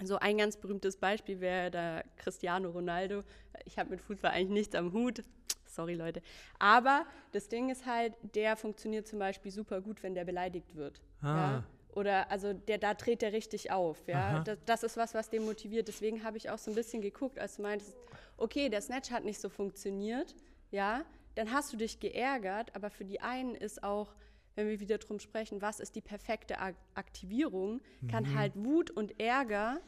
So 0.02 0.18
ein 0.18 0.38
ganz 0.38 0.56
berühmtes 0.56 0.96
Beispiel 0.96 1.40
wäre 1.40 1.70
da 1.70 2.02
Cristiano 2.16 2.70
Ronaldo. 2.70 3.22
Ich 3.64 3.78
habe 3.78 3.90
mit 3.90 4.00
Fußball 4.00 4.30
eigentlich 4.30 4.50
nichts 4.50 4.74
am 4.74 4.92
Hut. 4.92 5.22
Sorry, 5.66 5.94
Leute. 5.94 6.22
Aber 6.58 7.06
das 7.32 7.48
Ding 7.48 7.70
ist 7.70 7.86
halt, 7.86 8.14
der 8.34 8.56
funktioniert 8.56 9.06
zum 9.06 9.18
Beispiel 9.18 9.52
super 9.52 9.80
gut, 9.80 10.02
wenn 10.02 10.14
der 10.14 10.24
beleidigt 10.24 10.74
wird. 10.74 11.00
Ah. 11.22 11.26
Ja? 11.26 11.64
Oder 11.94 12.30
also 12.30 12.52
der, 12.52 12.78
da 12.78 12.94
dreht 12.94 13.22
der 13.22 13.32
richtig 13.32 13.70
auf. 13.70 14.06
Ja? 14.06 14.40
Das, 14.40 14.58
das, 14.64 14.82
ist 14.82 14.96
was, 14.96 15.14
was 15.14 15.28
den 15.28 15.44
motiviert. 15.44 15.88
Deswegen 15.88 16.24
habe 16.24 16.36
ich 16.36 16.50
auch 16.50 16.58
so 16.58 16.70
ein 16.70 16.74
bisschen 16.74 17.02
geguckt, 17.02 17.38
als 17.38 17.56
du 17.56 17.62
meintest, 17.62 17.96
okay, 18.36 18.68
der 18.68 18.80
Snatch 18.80 19.10
hat 19.10 19.24
nicht 19.24 19.40
so 19.40 19.48
funktioniert, 19.48 20.34
ja, 20.70 21.04
dann 21.34 21.52
hast 21.52 21.72
du 21.72 21.76
dich 21.76 22.00
geärgert, 22.00 22.74
aber 22.74 22.90
für 22.90 23.04
die 23.04 23.20
einen 23.20 23.54
ist 23.54 23.82
auch, 23.82 24.14
wenn 24.54 24.68
wir 24.68 24.80
wieder 24.80 24.98
drum 24.98 25.18
sprechen, 25.18 25.62
was 25.62 25.80
ist 25.80 25.94
die 25.94 26.00
perfekte 26.00 26.58
Aktivierung, 26.94 27.80
kann 28.10 28.24
mhm. 28.24 28.34
halt 28.38 28.52
Wut 28.56 28.90
und 28.90 29.20
Ärger 29.20 29.80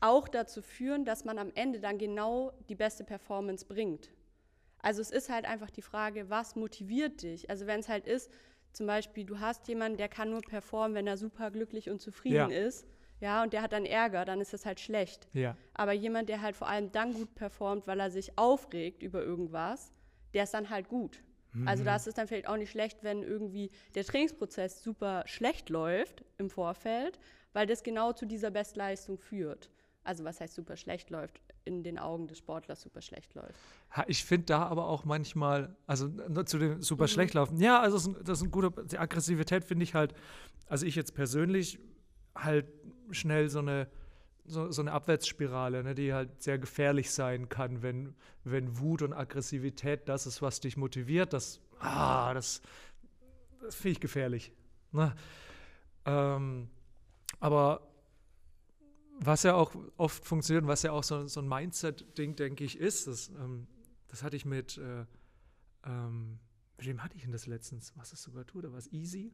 auch 0.00 0.28
dazu 0.28 0.62
führen, 0.62 1.04
dass 1.04 1.24
man 1.24 1.38
am 1.38 1.52
Ende 1.54 1.80
dann 1.80 1.96
genau 1.98 2.52
die 2.68 2.74
beste 2.74 3.04
Performance 3.04 3.64
bringt. 3.64 4.10
Also 4.78 5.00
es 5.00 5.10
ist 5.10 5.30
halt 5.30 5.44
einfach 5.44 5.70
die 5.70 5.82
Frage, 5.82 6.28
was 6.28 6.56
motiviert 6.56 7.22
dich? 7.22 7.48
Also 7.48 7.66
wenn 7.66 7.80
es 7.80 7.88
halt 7.88 8.06
ist, 8.06 8.30
zum 8.72 8.86
Beispiel, 8.86 9.24
du 9.24 9.38
hast 9.38 9.68
jemanden, 9.68 9.98
der 9.98 10.08
kann 10.08 10.30
nur 10.30 10.40
performen, 10.40 10.94
wenn 10.94 11.06
er 11.06 11.16
super 11.16 11.50
glücklich 11.50 11.88
und 11.88 12.00
zufrieden 12.00 12.50
ja. 12.50 12.66
ist, 12.66 12.86
ja, 13.20 13.44
und 13.44 13.52
der 13.52 13.62
hat 13.62 13.72
dann 13.72 13.86
Ärger, 13.86 14.24
dann 14.24 14.40
ist 14.40 14.52
das 14.52 14.66
halt 14.66 14.80
schlecht. 14.80 15.28
Ja. 15.32 15.56
Aber 15.74 15.92
jemand, 15.92 16.28
der 16.28 16.42
halt 16.42 16.56
vor 16.56 16.66
allem 16.66 16.90
dann 16.90 17.14
gut 17.14 17.36
performt, 17.36 17.86
weil 17.86 18.00
er 18.00 18.10
sich 18.10 18.36
aufregt 18.36 19.00
über 19.00 19.22
irgendwas, 19.22 19.92
der 20.34 20.42
ist 20.42 20.54
dann 20.54 20.70
halt 20.70 20.88
gut. 20.88 21.22
Mhm. 21.52 21.68
Also 21.68 21.84
da 21.84 21.96
ist 21.96 22.06
es 22.06 22.14
dann 22.14 22.26
vielleicht 22.26 22.48
auch 22.48 22.56
nicht 22.56 22.70
schlecht, 22.70 23.02
wenn 23.02 23.22
irgendwie 23.22 23.70
der 23.94 24.04
Trainingsprozess 24.04 24.82
super 24.82 25.24
schlecht 25.26 25.70
läuft 25.70 26.24
im 26.38 26.50
Vorfeld, 26.50 27.18
weil 27.52 27.66
das 27.66 27.82
genau 27.82 28.12
zu 28.12 28.26
dieser 28.26 28.50
Bestleistung 28.50 29.18
führt. 29.18 29.70
Also 30.04 30.24
was 30.24 30.40
heißt 30.40 30.54
super 30.54 30.76
schlecht 30.76 31.10
läuft? 31.10 31.40
In 31.64 31.84
den 31.84 31.98
Augen 31.98 32.26
des 32.26 32.38
Sportlers 32.38 32.80
super 32.80 33.02
schlecht 33.02 33.34
läuft. 33.34 33.54
Ich 34.08 34.24
finde 34.24 34.46
da 34.46 34.66
aber 34.66 34.88
auch 34.88 35.04
manchmal, 35.04 35.76
also 35.86 36.08
zu 36.44 36.58
dem 36.58 36.82
super 36.82 37.04
mhm. 37.04 37.08
schlecht 37.08 37.34
laufen, 37.34 37.58
ja, 37.58 37.80
also 37.80 37.96
das 37.96 38.06
ist, 38.06 38.16
ein, 38.16 38.24
das 38.24 38.38
ist 38.38 38.44
ein 38.44 38.50
guter, 38.50 38.70
die 38.84 38.98
Aggressivität 38.98 39.64
finde 39.64 39.84
ich 39.84 39.94
halt, 39.94 40.14
also 40.66 40.86
ich 40.86 40.96
jetzt 40.96 41.14
persönlich 41.14 41.78
halt 42.34 42.66
schnell 43.10 43.48
so 43.48 43.60
eine 43.60 43.88
so, 44.44 44.70
so 44.70 44.82
eine 44.82 44.92
Abwärtsspirale, 44.92 45.82
ne, 45.82 45.94
die 45.94 46.12
halt 46.12 46.42
sehr 46.42 46.58
gefährlich 46.58 47.10
sein 47.10 47.48
kann, 47.48 47.82
wenn, 47.82 48.14
wenn 48.44 48.78
Wut 48.78 49.02
und 49.02 49.12
Aggressivität 49.12 50.08
das 50.08 50.26
ist, 50.26 50.42
was 50.42 50.60
dich 50.60 50.76
motiviert. 50.76 51.32
Das, 51.32 51.60
ah, 51.78 52.34
das, 52.34 52.60
das 53.60 53.74
finde 53.74 53.90
ich 53.90 54.00
gefährlich. 54.00 54.52
Ne? 54.90 55.14
Ähm, 56.04 56.68
aber 57.40 57.88
was 59.20 59.44
ja 59.44 59.54
auch 59.54 59.74
oft 59.96 60.24
funktioniert, 60.24 60.66
was 60.66 60.82
ja 60.82 60.92
auch 60.92 61.04
so, 61.04 61.26
so 61.28 61.40
ein 61.40 61.48
Mindset-Ding, 61.48 62.34
denke 62.34 62.64
ich, 62.64 62.78
ist, 62.78 63.06
das, 63.06 63.28
ähm, 63.28 63.66
das 64.08 64.22
hatte 64.22 64.36
ich 64.36 64.44
mit, 64.44 64.78
äh, 64.78 65.04
ähm, 65.84 66.38
mit 66.76 66.86
wem 66.86 67.02
hatte 67.02 67.16
ich 67.16 67.22
denn 67.22 67.32
das 67.32 67.46
letztens? 67.46 67.92
Was 67.96 68.12
es 68.12 68.22
sogar 68.22 68.46
tut, 68.46 68.64
da 68.64 68.72
war 68.72 68.78
es 68.78 68.92
easy. 68.92 69.32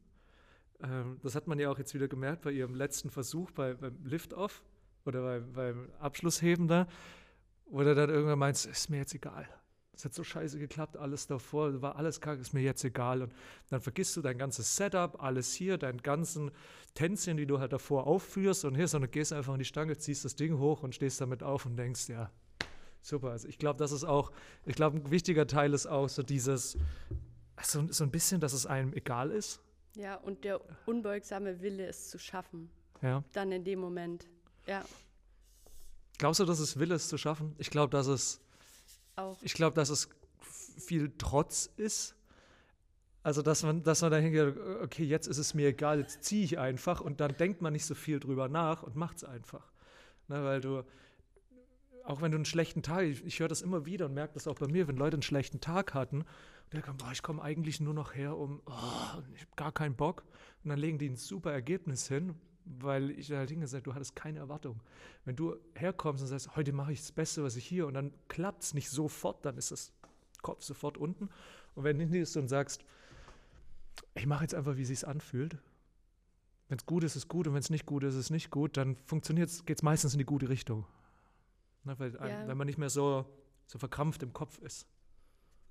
Ähm, 0.81 1.19
das 1.23 1.35
hat 1.35 1.47
man 1.47 1.59
ja 1.59 1.71
auch 1.71 1.79
jetzt 1.79 1.95
wieder 1.95 2.09
gemerkt 2.09 2.43
bei 2.43 2.53
ihrem 2.53 2.75
letzten 2.75 3.11
Versuch 3.11 3.51
bei, 3.51 3.75
beim 3.75 4.05
Lift-Off 4.05 4.63
oder 5.05 5.23
beim, 5.23 5.53
beim 5.53 5.91
Abschlussheben 6.01 6.69
da, 6.69 6.87
wo 7.67 7.81
er 7.81 7.95
dann 7.95 8.11
irgendwann 8.11 8.39
meint, 8.39 8.65
ist 8.65 8.91
mir 8.91 8.99
jetzt 8.99 9.15
egal 9.15 9.49
es 9.99 10.05
hat 10.05 10.15
so 10.15 10.23
scheiße 10.23 10.61
geklappt, 10.61 10.97
alles 10.97 11.27
davor, 11.27 11.83
war 11.83 11.97
alles 11.97 12.21
kacke, 12.21 12.41
ist 12.41 12.53
mir 12.53 12.61
jetzt 12.61 12.85
egal. 12.85 13.21
Und 13.21 13.35
dann 13.69 13.81
vergisst 13.81 14.17
du 14.17 14.23
dein 14.23 14.39
ganzes 14.39 14.77
Setup, 14.77 15.21
alles 15.21 15.53
hier, 15.55 15.77
deinen 15.77 16.01
ganzen 16.01 16.53
Tänzchen, 16.95 17.37
die 17.37 17.47
du 17.47 17.59
halt 17.59 17.73
davor 17.73 18.07
aufführst 18.07 18.65
und 18.65 18.77
hier, 18.77 18.87
sondern 18.87 19.11
gehst 19.11 19.33
einfach 19.33 19.55
in 19.55 19.59
die 19.59 19.65
Stange, 19.65 19.97
ziehst 19.97 20.25
das 20.25 20.37
Ding 20.37 20.59
hoch 20.59 20.85
und 20.85 20.95
stehst 20.95 21.21
damit 21.21 21.43
auf 21.43 21.67
und 21.67 21.77
denkst, 21.77 22.09
ja, 22.09 22.31
super. 23.03 23.31
Also 23.31 23.49
ich 23.49 23.59
glaube, 23.59 23.79
das 23.79 23.91
ist 23.91 24.05
auch, 24.05 24.31
ich 24.65 24.77
glaube, 24.77 24.99
ein 24.99 25.11
wichtiger 25.11 25.49
Teil 25.49 25.75
ist 25.75 25.87
auch 25.87 26.09
so 26.09 26.23
dieses, 26.23 26.79
so, 27.61 27.85
so 27.91 28.05
ein 28.05 28.13
bisschen, 28.13 28.41
dass 28.41 28.53
es 28.53 28.67
einem 28.67 28.93
egal 28.93 29.33
ist. 29.33 29.61
Ja, 29.97 30.15
und 30.15 30.45
der 30.45 30.61
unbeugsame 30.87 31.61
Wille, 31.61 31.87
es 31.87 32.09
zu 32.09 32.21
schaffen. 32.21 32.71
Ja. 33.03 33.25
Dann 33.33 33.51
in 33.51 33.65
dem 33.65 33.81
Moment. 33.81 34.29
Ja. 34.69 34.85
Glaubst 36.19 36.41
du, 36.41 36.45
dass 36.45 36.59
es 36.59 36.79
Wille 36.79 36.95
ist 36.95 37.09
zu 37.09 37.17
schaffen? 37.17 37.55
Ich 37.59 37.71
glaube, 37.71 37.91
dass 37.91 38.07
es 38.07 38.41
auch. 39.17 39.39
Ich 39.43 39.55
glaube, 39.55 39.75
dass 39.75 39.89
es 39.89 40.09
viel 40.79 41.13
Trotz 41.17 41.71
ist. 41.77 42.15
Also, 43.23 43.43
dass 43.43 43.63
man, 43.63 43.83
dass 43.83 44.03
man 44.03 44.11
da 44.11 44.19
hingeht, 44.19 44.57
okay, 44.83 45.05
jetzt 45.05 45.27
ist 45.27 45.39
es 45.39 45.55
mir 45.55 45.69
egal, 45.69 46.01
jetzt 46.01 46.23
ziehe 46.25 46.45
ich 46.45 46.59
einfach 46.59 47.01
und 47.01 47.21
dann 47.21 47.37
denkt 47.37 47.63
man 47.63 47.73
nicht 47.73 47.85
so 47.85 47.95
viel 47.95 48.21
drüber 48.21 48.49
nach 48.49 48.83
und 48.83 48.95
macht 48.95 49.19
es 49.19 49.25
einfach. 49.25 49.73
Ne, 50.29 50.45
weil 50.45 50.61
du, 50.61 50.85
auch 52.05 52.21
wenn 52.23 52.31
du 52.31 52.37
einen 52.37 52.45
schlechten 52.45 52.83
Tag, 52.83 53.05
ich, 53.05 53.25
ich 53.25 53.41
höre 53.41 53.49
das 53.49 53.61
immer 53.61 53.87
wieder 53.87 54.07
und 54.07 54.15
merke 54.15 54.35
das 54.35 54.47
auch 54.47 54.55
bei 54.55 54.69
mir, 54.69 54.87
wenn 54.89 54.97
Leute 54.97 55.17
einen 55.17 55.23
schlechten 55.23 55.61
Tag 55.61 55.95
hatten, 55.95 56.25
der 56.73 56.83
kommt, 56.83 56.99
boah, 56.99 57.11
ich 57.13 57.23
komme 57.23 57.43
eigentlich 57.43 57.81
nur 57.81 57.95
noch 57.95 58.15
her, 58.15 58.37
um, 58.37 58.63
oh, 58.67 59.23
ich 59.35 59.41
habe 59.41 59.57
gar 59.57 59.73
keinen 59.73 59.97
Bock. 59.97 60.25
Und 60.63 60.71
dann 60.71 60.79
legen 60.79 60.99
die 60.99 61.09
ein 61.09 61.17
super 61.17 61.53
Ergebnis 61.53 62.09
hin, 62.09 62.35
weil 62.81 63.11
ich 63.11 63.31
halt 63.31 63.51
hingesagt, 63.51 63.87
du 63.87 63.95
hattest 63.95 64.15
keine 64.15 64.41
Erwartung. 64.41 64.81
Wenn 65.25 65.37
du 65.37 65.57
herkommst 65.75 66.23
und 66.23 66.29
sagst, 66.29 66.55
heute 66.57 66.73
mache 66.73 66.93
ich 66.93 67.01
das 67.01 67.13
Beste, 67.13 67.43
was 67.43 67.57
ich 67.57 67.67
hier, 67.67 67.87
und 67.87 67.95
dann 67.95 68.13
klappt 68.29 68.63
es 68.63 68.75
nicht 68.75 68.91
sofort, 68.91 69.45
dann 69.45 69.57
ist 69.57 69.71
das 69.71 69.93
Kopf 70.43 70.63
sofort 70.63 70.99
unten. 70.99 71.29
Und 71.75 71.85
wenn 71.85 71.97
du 71.97 72.05
hingehst 72.05 72.37
und 72.37 72.49
sagst, 72.49 72.85
ich 74.15 74.27
mache 74.27 74.45
jetzt 74.45 74.55
einfach, 74.55 74.77
wie 74.77 74.83
es 74.83 74.89
sich 74.89 75.07
anfühlt, 75.07 75.59
wenn 76.69 76.79
es 76.79 76.87
gut 76.87 77.05
ist, 77.05 77.13
ist 77.13 77.25
es 77.25 77.29
gut 77.29 77.47
und 77.47 77.55
wenn 77.55 77.61
es 77.61 77.71
nicht 77.71 77.87
gut 77.87 78.05
ist, 78.05 78.15
ist 78.15 78.21
es 78.21 78.31
nicht 78.31 78.51
gut, 78.51 78.77
dann 78.77 78.97
funktioniert 78.97 79.51
geht 79.67 79.79
es 79.79 79.83
meistens 79.83 80.13
in 80.13 80.19
die 80.19 80.27
gute 80.27 80.49
Richtung. 80.49 80.87
Ne, 81.85 81.99
weil, 81.99 82.13
ja. 82.15 82.47
wenn 82.47 82.57
man 82.57 82.67
nicht 82.67 82.79
mehr 82.79 82.91
so, 82.91 83.25
so 83.67 83.79
verkrampft 83.79 84.23
im 84.23 84.33
Kopf 84.33 84.59
ist. 84.59 84.87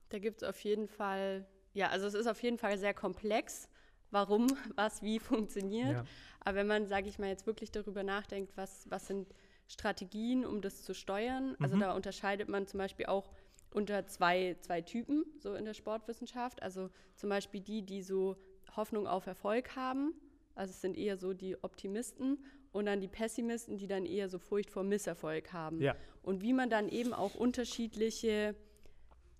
Da 0.10 0.20
gibt 0.20 0.42
es 0.42 0.48
auf 0.48 0.60
jeden 0.63 0.88
Fall, 0.88 1.46
ja, 1.74 1.89
also 1.89 2.08
es 2.08 2.13
ist 2.13 2.27
auf 2.27 2.42
jeden 2.42 2.58
Fall 2.58 2.77
sehr 2.77 2.94
komplex, 2.94 3.70
warum 4.17 4.47
was 4.75 5.03
wie 5.03 5.19
funktioniert. 5.19 5.91
Ja. 5.91 6.05
Aber 6.39 6.55
wenn 6.55 6.67
man, 6.67 6.88
sage 6.88 7.07
ich 7.07 7.19
mal, 7.19 7.27
jetzt 7.27 7.45
wirklich 7.45 7.71
darüber 7.71 8.03
nachdenkt, 8.03 8.55
was, 8.55 8.89
was 8.89 9.07
sind 9.07 9.27
Strategien, 9.67 10.45
um 10.45 10.62
das 10.62 10.83
zu 10.83 10.93
steuern, 10.95 11.55
also 11.59 11.75
mhm. 11.75 11.81
da 11.81 11.93
unterscheidet 11.93 12.50
man 12.50 12.65
zum 12.67 12.79
Beispiel 12.79 13.05
auch 13.05 13.29
unter 13.74 14.07
zwei, 14.07 14.55
zwei 14.62 14.81
Typen 14.81 15.25
so 15.39 15.53
in 15.53 15.65
der 15.65 15.74
Sportwissenschaft. 15.74 16.63
Also 16.63 16.89
zum 17.15 17.29
Beispiel 17.29 17.62
die, 17.62 17.83
die 17.83 18.01
so 18.01 18.38
Hoffnung 18.75 19.07
auf 19.07 19.27
Erfolg 19.27 19.75
haben. 19.75 20.13
Also 20.55 20.71
es 20.71 20.81
sind 20.81 20.97
eher 20.97 21.17
so 21.17 21.33
die 21.33 21.62
Optimisten 21.63 22.43
und 22.71 22.86
dann 22.86 23.01
die 23.01 23.07
Pessimisten, 23.07 23.77
die 23.77 23.88
dann 23.88 24.05
eher 24.05 24.29
so 24.29 24.39
Furcht 24.39 24.71
vor 24.71 24.83
Misserfolg 24.83 25.53
haben. 25.53 25.81
Ja. 25.81 25.95
Und 26.24 26.41
wie 26.41 26.53
man 26.53 26.69
dann 26.69 26.89
eben 26.89 27.13
auch 27.13 27.36
unterschiedliche 27.36 28.55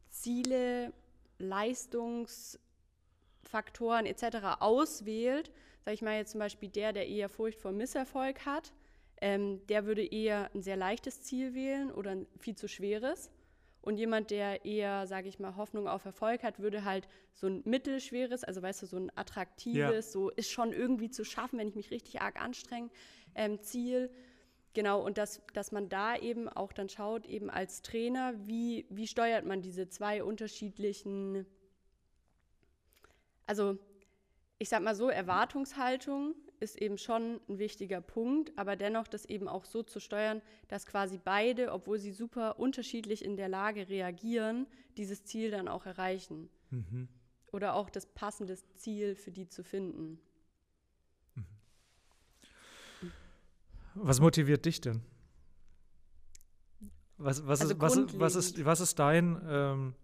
Ziele, 0.10 0.94
Leistungsfaktoren 3.48 4.06
etc. 4.06 4.60
auswählt, 4.60 5.52
sage 5.84 5.96
ich 5.96 6.02
mal 6.02 6.18
jetzt 6.18 6.32
zum 6.32 6.40
Beispiel 6.40 6.70
der, 6.70 6.94
der 6.94 7.08
eher 7.08 7.30
Furcht 7.30 7.60
vor 7.60 7.72
Misserfolg 7.72 8.46
hat, 8.46 8.74
ähm, 9.20 9.66
der 9.68 9.86
würde 9.86 10.06
eher 10.06 10.50
ein 10.54 10.62
sehr 10.62 10.78
leichtes 10.78 11.22
Ziel 11.22 11.54
wählen 11.54 11.92
oder 11.92 12.12
ein 12.12 12.28
viel 12.38 12.56
zu 12.56 12.68
schweres. 12.68 13.32
Und 13.82 13.98
jemand, 13.98 14.32
der 14.32 14.66
eher, 14.66 15.08
sage 15.08 15.30
ich 15.30 15.40
mal, 15.40 15.56
Hoffnung 15.56 15.88
auf 15.88 16.04
Erfolg 16.04 16.44
hat, 16.44 16.60
würde 16.60 16.84
halt 16.84 17.08
so 17.34 17.48
ein 17.48 17.62
mittelschweres, 17.64 18.44
also 18.44 18.62
weißt 18.62 18.82
du, 18.82 18.86
so 18.86 18.98
ein 18.98 19.12
attraktives, 19.16 19.78
ja. 19.78 20.02
so 20.02 20.30
ist 20.30 20.52
schon 20.52 20.74
irgendwie 20.74 21.10
zu 21.10 21.24
schaffen, 21.24 21.58
wenn 21.58 21.70
ich 21.70 21.76
mich 21.76 21.90
richtig 21.90 22.22
arg 22.22 22.42
anstrenge, 22.42 22.90
ähm, 23.34 23.62
Ziel. 23.62 24.12
Genau, 24.74 25.04
und 25.04 25.18
dass, 25.18 25.42
dass 25.54 25.72
man 25.72 25.88
da 25.88 26.18
eben 26.18 26.50
auch 26.50 26.74
dann 26.74 26.90
schaut, 26.90 27.26
eben 27.26 27.50
als 27.50 27.82
Trainer, 27.82 28.34
wie, 28.46 28.86
wie 28.90 29.08
steuert 29.08 29.46
man 29.46 29.62
diese 29.62 29.88
zwei 29.88 30.22
unterschiedlichen, 30.22 31.46
also 33.48 33.80
ich 34.60 34.70
sag 34.70 34.84
mal 34.84 34.96
so, 34.96 35.10
Erwartungshaltung 35.10 36.36
ist 36.60 36.82
eben 36.82 36.98
schon 36.98 37.40
ein 37.48 37.60
wichtiger 37.60 38.02
Punkt, 38.02 38.52
aber 38.58 38.76
dennoch 38.76 39.08
das 39.08 39.26
eben 39.26 39.48
auch 39.48 39.66
so 39.66 39.84
zu 39.84 40.00
steuern, 40.00 40.42
dass 40.68 40.86
quasi 40.86 41.20
beide, 41.24 41.72
obwohl 41.72 42.00
sie 42.00 42.12
super 42.12 42.60
unterschiedlich 42.60 43.24
in 43.24 43.38
der 43.38 43.50
Lage 43.50 43.90
reagieren, 43.90 44.66
dieses 44.98 45.24
Ziel 45.24 45.52
dann 45.52 45.68
auch 45.68 45.86
erreichen. 45.86 46.50
Mhm. 46.72 47.08
Oder 47.52 47.76
auch 47.76 47.90
das 47.90 48.08
passende 48.08 48.58
Ziel 48.76 49.16
für 49.16 49.32
die 49.32 49.48
zu 49.48 49.64
finden. 49.64 50.20
Mhm. 51.36 51.46
Was 53.94 54.20
motiviert 54.20 54.66
dich 54.66 54.82
denn? 54.82 55.02
Was, 57.20 57.46
was, 57.46 57.62
also 57.62 57.74
ist, 57.74 57.82
was, 57.82 58.20
was, 58.20 58.36
ist, 58.36 58.66
was 58.66 58.80
ist 58.80 59.00
dein 59.00 59.42
ähm, 59.48 59.96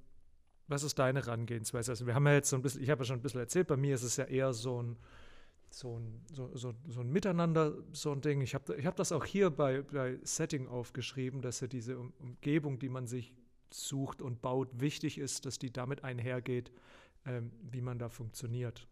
was 0.68 0.84
ist 0.84 0.98
deine 1.00 1.22
Herangehensweise? 1.22 1.92
Also 1.92 2.08
wir 2.08 2.16
haben 2.16 2.26
ja 2.28 2.34
jetzt 2.34 2.50
so 2.50 2.56
ein 2.56 2.62
bisschen, 2.62 2.82
ich 2.82 2.90
habe 2.90 3.02
ja 3.02 3.06
schon 3.06 3.20
ein 3.20 3.22
bisschen 3.22 3.40
erzählt, 3.40 3.68
bei 3.68 3.78
mir 3.78 3.96
ist 3.96 4.04
es 4.04 4.18
ja 4.18 4.26
eher 4.26 4.54
so 4.54 4.82
ein, 4.82 4.98
so 5.70 5.98
ein, 5.98 6.22
so, 6.32 6.50
so, 6.56 6.74
so 6.88 7.02
ein 7.02 7.12
Miteinander, 7.12 7.74
so 7.92 8.12
ein 8.12 8.22
Ding. 8.22 8.42
Ich 8.42 8.54
habe 8.54 8.76
ich 8.76 8.86
hab 8.86 8.96
das 8.96 9.12
auch 9.12 9.26
hier 9.26 9.50
bei, 9.50 9.82
bei 9.82 10.20
Setting 10.24 10.68
aufgeschrieben, 10.68 11.42
dass 11.42 11.60
ja 11.60 11.68
diese 11.68 11.98
um 11.98 12.14
Umgebung, 12.20 12.80
die 12.80 12.90
man 12.90 13.08
sich 13.08 13.34
sucht 13.72 14.22
und 14.22 14.42
baut, 14.42 14.70
wichtig 14.80 15.18
ist, 15.18 15.46
dass 15.46 15.58
die 15.58 15.72
damit 15.72 16.04
einhergeht, 16.04 16.72
ähm, 17.26 17.52
wie 17.72 17.82
man 17.82 17.98
da 17.98 18.10
funktioniert. 18.10 18.88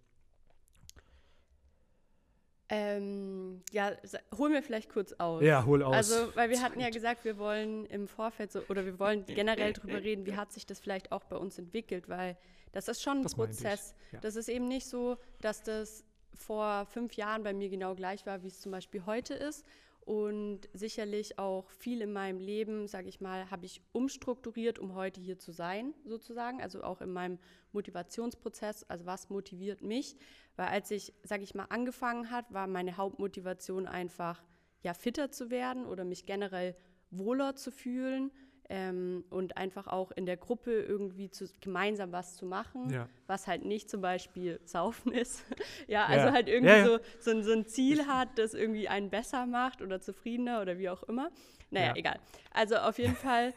Ähm, 2.74 3.62
ja, 3.74 3.92
hol 4.38 4.50
mir 4.50 4.64
vielleicht 4.64 4.90
kurz 4.90 5.12
aus. 5.18 5.44
Ja, 5.44 5.66
hol 5.66 5.84
aus. 5.84 5.94
Also, 5.94 6.34
weil 6.36 6.50
wir 6.50 6.62
hatten 6.62 6.80
ja 6.80 6.90
gesagt, 6.90 7.26
wir 7.26 7.38
wollen 7.38 7.86
im 7.88 8.08
Vorfeld 8.08 8.54
so, 8.54 8.62
oder 8.70 8.86
wir 8.86 8.98
wollen 8.98 9.26
generell 9.26 9.74
darüber 9.74 10.02
reden, 10.02 10.26
wie 10.26 10.38
hat 10.38 10.54
sich 10.54 10.66
das 10.66 10.80
vielleicht 10.80 11.12
auch 11.12 11.26
bei 11.26 11.36
uns 11.36 11.60
entwickelt, 11.60 12.08
weil 12.08 12.38
das 12.72 12.88
ist 12.88 13.04
schon 13.04 13.18
ein 13.18 13.24
das 13.24 13.36
Prozess. 13.36 13.94
Ja. 14.14 14.20
Das 14.22 14.38
ist 14.38 14.48
eben 14.48 14.70
nicht 14.70 14.88
so, 14.88 15.18
dass 15.42 15.64
das 15.64 16.06
vor 16.34 16.86
fünf 16.86 17.16
Jahren 17.16 17.44
bei 17.44 17.54
mir 17.54 17.68
genau 17.68 17.94
gleich 17.94 18.26
war, 18.26 18.42
wie 18.42 18.48
es 18.48 18.62
zum 18.62 18.72
Beispiel 18.72 19.06
heute 19.06 19.34
ist. 19.34 19.66
Und 20.06 20.68
sicherlich 20.74 21.38
auch 21.38 21.70
viel 21.70 22.02
in 22.02 22.12
meinem 22.12 22.40
Leben, 22.40 22.88
sage 22.88 23.08
ich 23.08 23.22
mal, 23.22 23.50
habe 23.52 23.66
ich 23.66 23.82
umstrukturiert, 23.92 24.80
um 24.80 24.96
heute 24.96 25.22
hier 25.22 25.38
zu 25.38 25.52
sein, 25.52 25.94
sozusagen. 26.06 26.62
Also 26.62 26.84
auch 26.84 27.02
in 27.02 27.12
meinem 27.12 27.38
Motivationsprozess. 27.72 28.84
Also 28.90 29.06
was 29.06 29.30
motiviert 29.30 29.82
mich? 29.82 30.16
Weil 30.56 30.68
als 30.68 30.90
ich, 30.92 31.14
sage 31.24 31.44
ich 31.44 31.54
mal, 31.54 31.66
angefangen 31.66 32.32
hat, 32.32 32.52
war 32.52 32.68
meine 32.68 32.98
Hauptmotivation 32.98 33.88
einfach, 33.88 34.44
ja, 34.82 34.94
fitter 34.94 35.32
zu 35.32 35.52
werden 35.52 35.86
oder 35.86 36.04
mich 36.04 36.26
generell 36.26 36.76
wohler 37.12 37.56
zu 37.56 37.72
fühlen 37.72 38.32
ähm, 38.72 39.26
und 39.30 39.58
einfach 39.58 39.88
auch 39.88 40.12
in 40.12 40.26
der 40.26 40.38
Gruppe 40.38 40.72
irgendwie 40.72 41.30
zu, 41.30 41.46
gemeinsam 41.60 42.14
was 42.14 42.38
zu 42.38 42.46
machen, 42.46 42.90
ja. 42.90 43.10
was 43.28 43.46
halt 43.46 43.66
nicht 43.66 43.90
zum 43.90 44.00
Beispiel 44.00 44.62
Saufen 44.64 45.12
ist. 45.14 45.44
ja, 45.88 46.06
also 46.06 46.28
ja. 46.28 46.34
halt 46.34 46.48
irgendwie 46.48 46.74
ja, 46.74 46.86
so, 46.86 47.00
so, 47.20 47.32
ein, 47.32 47.44
so, 47.44 47.52
ein, 47.52 47.66
Ziel 47.68 48.08
hat, 48.08 48.30
das 48.38 48.54
irgendwie 48.54 48.88
einen 48.88 49.10
besser 49.10 49.46
macht 49.46 49.82
oder 49.82 50.00
zufriedener 50.00 50.62
oder 50.62 50.78
wie 50.78 50.90
auch 50.90 51.04
immer. 51.04 51.32
Naja, 51.70 51.94
egal. 51.98 52.18
Also 52.54 52.78
auf 52.78 52.98
jeden 52.98 53.16
Fall, 53.16 53.54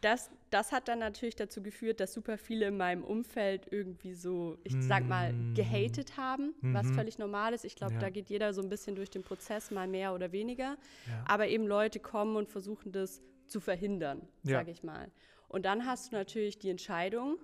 das, 0.00 0.28
das 0.50 0.72
hat 0.72 0.88
dann 0.88 0.98
natürlich 0.98 1.36
dazu 1.36 1.62
geführt, 1.62 2.00
dass 2.00 2.12
super 2.12 2.36
viele 2.36 2.66
in 2.66 2.76
meinem 2.76 3.04
Umfeld 3.04 3.68
irgendwie 3.70 4.14
so, 4.14 4.58
ich 4.64 4.74
sag 4.80 5.06
mal, 5.06 5.32
mm. 5.32 5.54
gehatet 5.54 6.16
haben, 6.16 6.54
mhm. 6.60 6.74
was 6.74 6.90
völlig 6.90 7.18
normal 7.18 7.54
ist. 7.54 7.64
Ich 7.64 7.76
glaube, 7.76 7.94
ja. 7.94 8.00
da 8.00 8.10
geht 8.10 8.28
jeder 8.28 8.52
so 8.52 8.60
ein 8.60 8.68
bisschen 8.68 8.96
durch 8.96 9.10
den 9.10 9.22
Prozess, 9.22 9.70
mal 9.70 9.86
mehr 9.86 10.14
oder 10.14 10.32
weniger. 10.32 10.76
Ja. 11.06 11.24
Aber 11.28 11.46
eben 11.46 11.66
Leute 11.66 12.00
kommen 12.00 12.34
und 12.34 12.48
versuchen 12.48 12.90
das 12.90 13.22
zu 13.48 13.60
verhindern, 13.60 14.26
ja. 14.42 14.58
sage 14.58 14.70
ich 14.70 14.82
mal. 14.82 15.10
Und 15.48 15.64
dann 15.64 15.86
hast 15.86 16.12
du 16.12 16.16
natürlich 16.16 16.58
die 16.58 16.70
Entscheidung, 16.70 17.38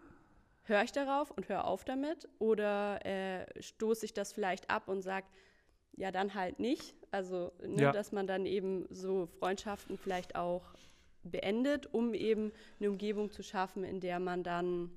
höre 0.65 0.83
ich 0.83 0.93
darauf 0.93 1.31
und 1.31 1.49
höre 1.49 1.65
auf 1.65 1.85
damit 1.85 2.29
oder 2.39 3.05
äh, 3.05 3.47
stoße 3.63 4.05
ich 4.05 4.15
das 4.15 4.33
vielleicht 4.33 4.71
ab 4.71 4.89
und 4.89 5.03
sage, 5.03 5.27
ja, 5.97 6.11
dann 6.11 6.35
halt 6.35 6.59
nicht. 6.59 6.95
Also, 7.11 7.53
ne, 7.63 7.83
ja. 7.83 7.93
dass 7.93 8.13
man 8.13 8.27
dann 8.27 8.47
eben 8.47 8.87
so 8.91 9.27
Freundschaften 9.27 9.97
vielleicht 9.97 10.35
auch 10.35 10.75
beendet, 11.23 11.93
um 11.95 12.13
eben 12.13 12.53
eine 12.79 12.91
Umgebung 12.91 13.31
zu 13.31 13.43
schaffen, 13.43 13.85
in 13.85 14.01
der 14.01 14.19
man 14.19 14.43
dann 14.43 14.91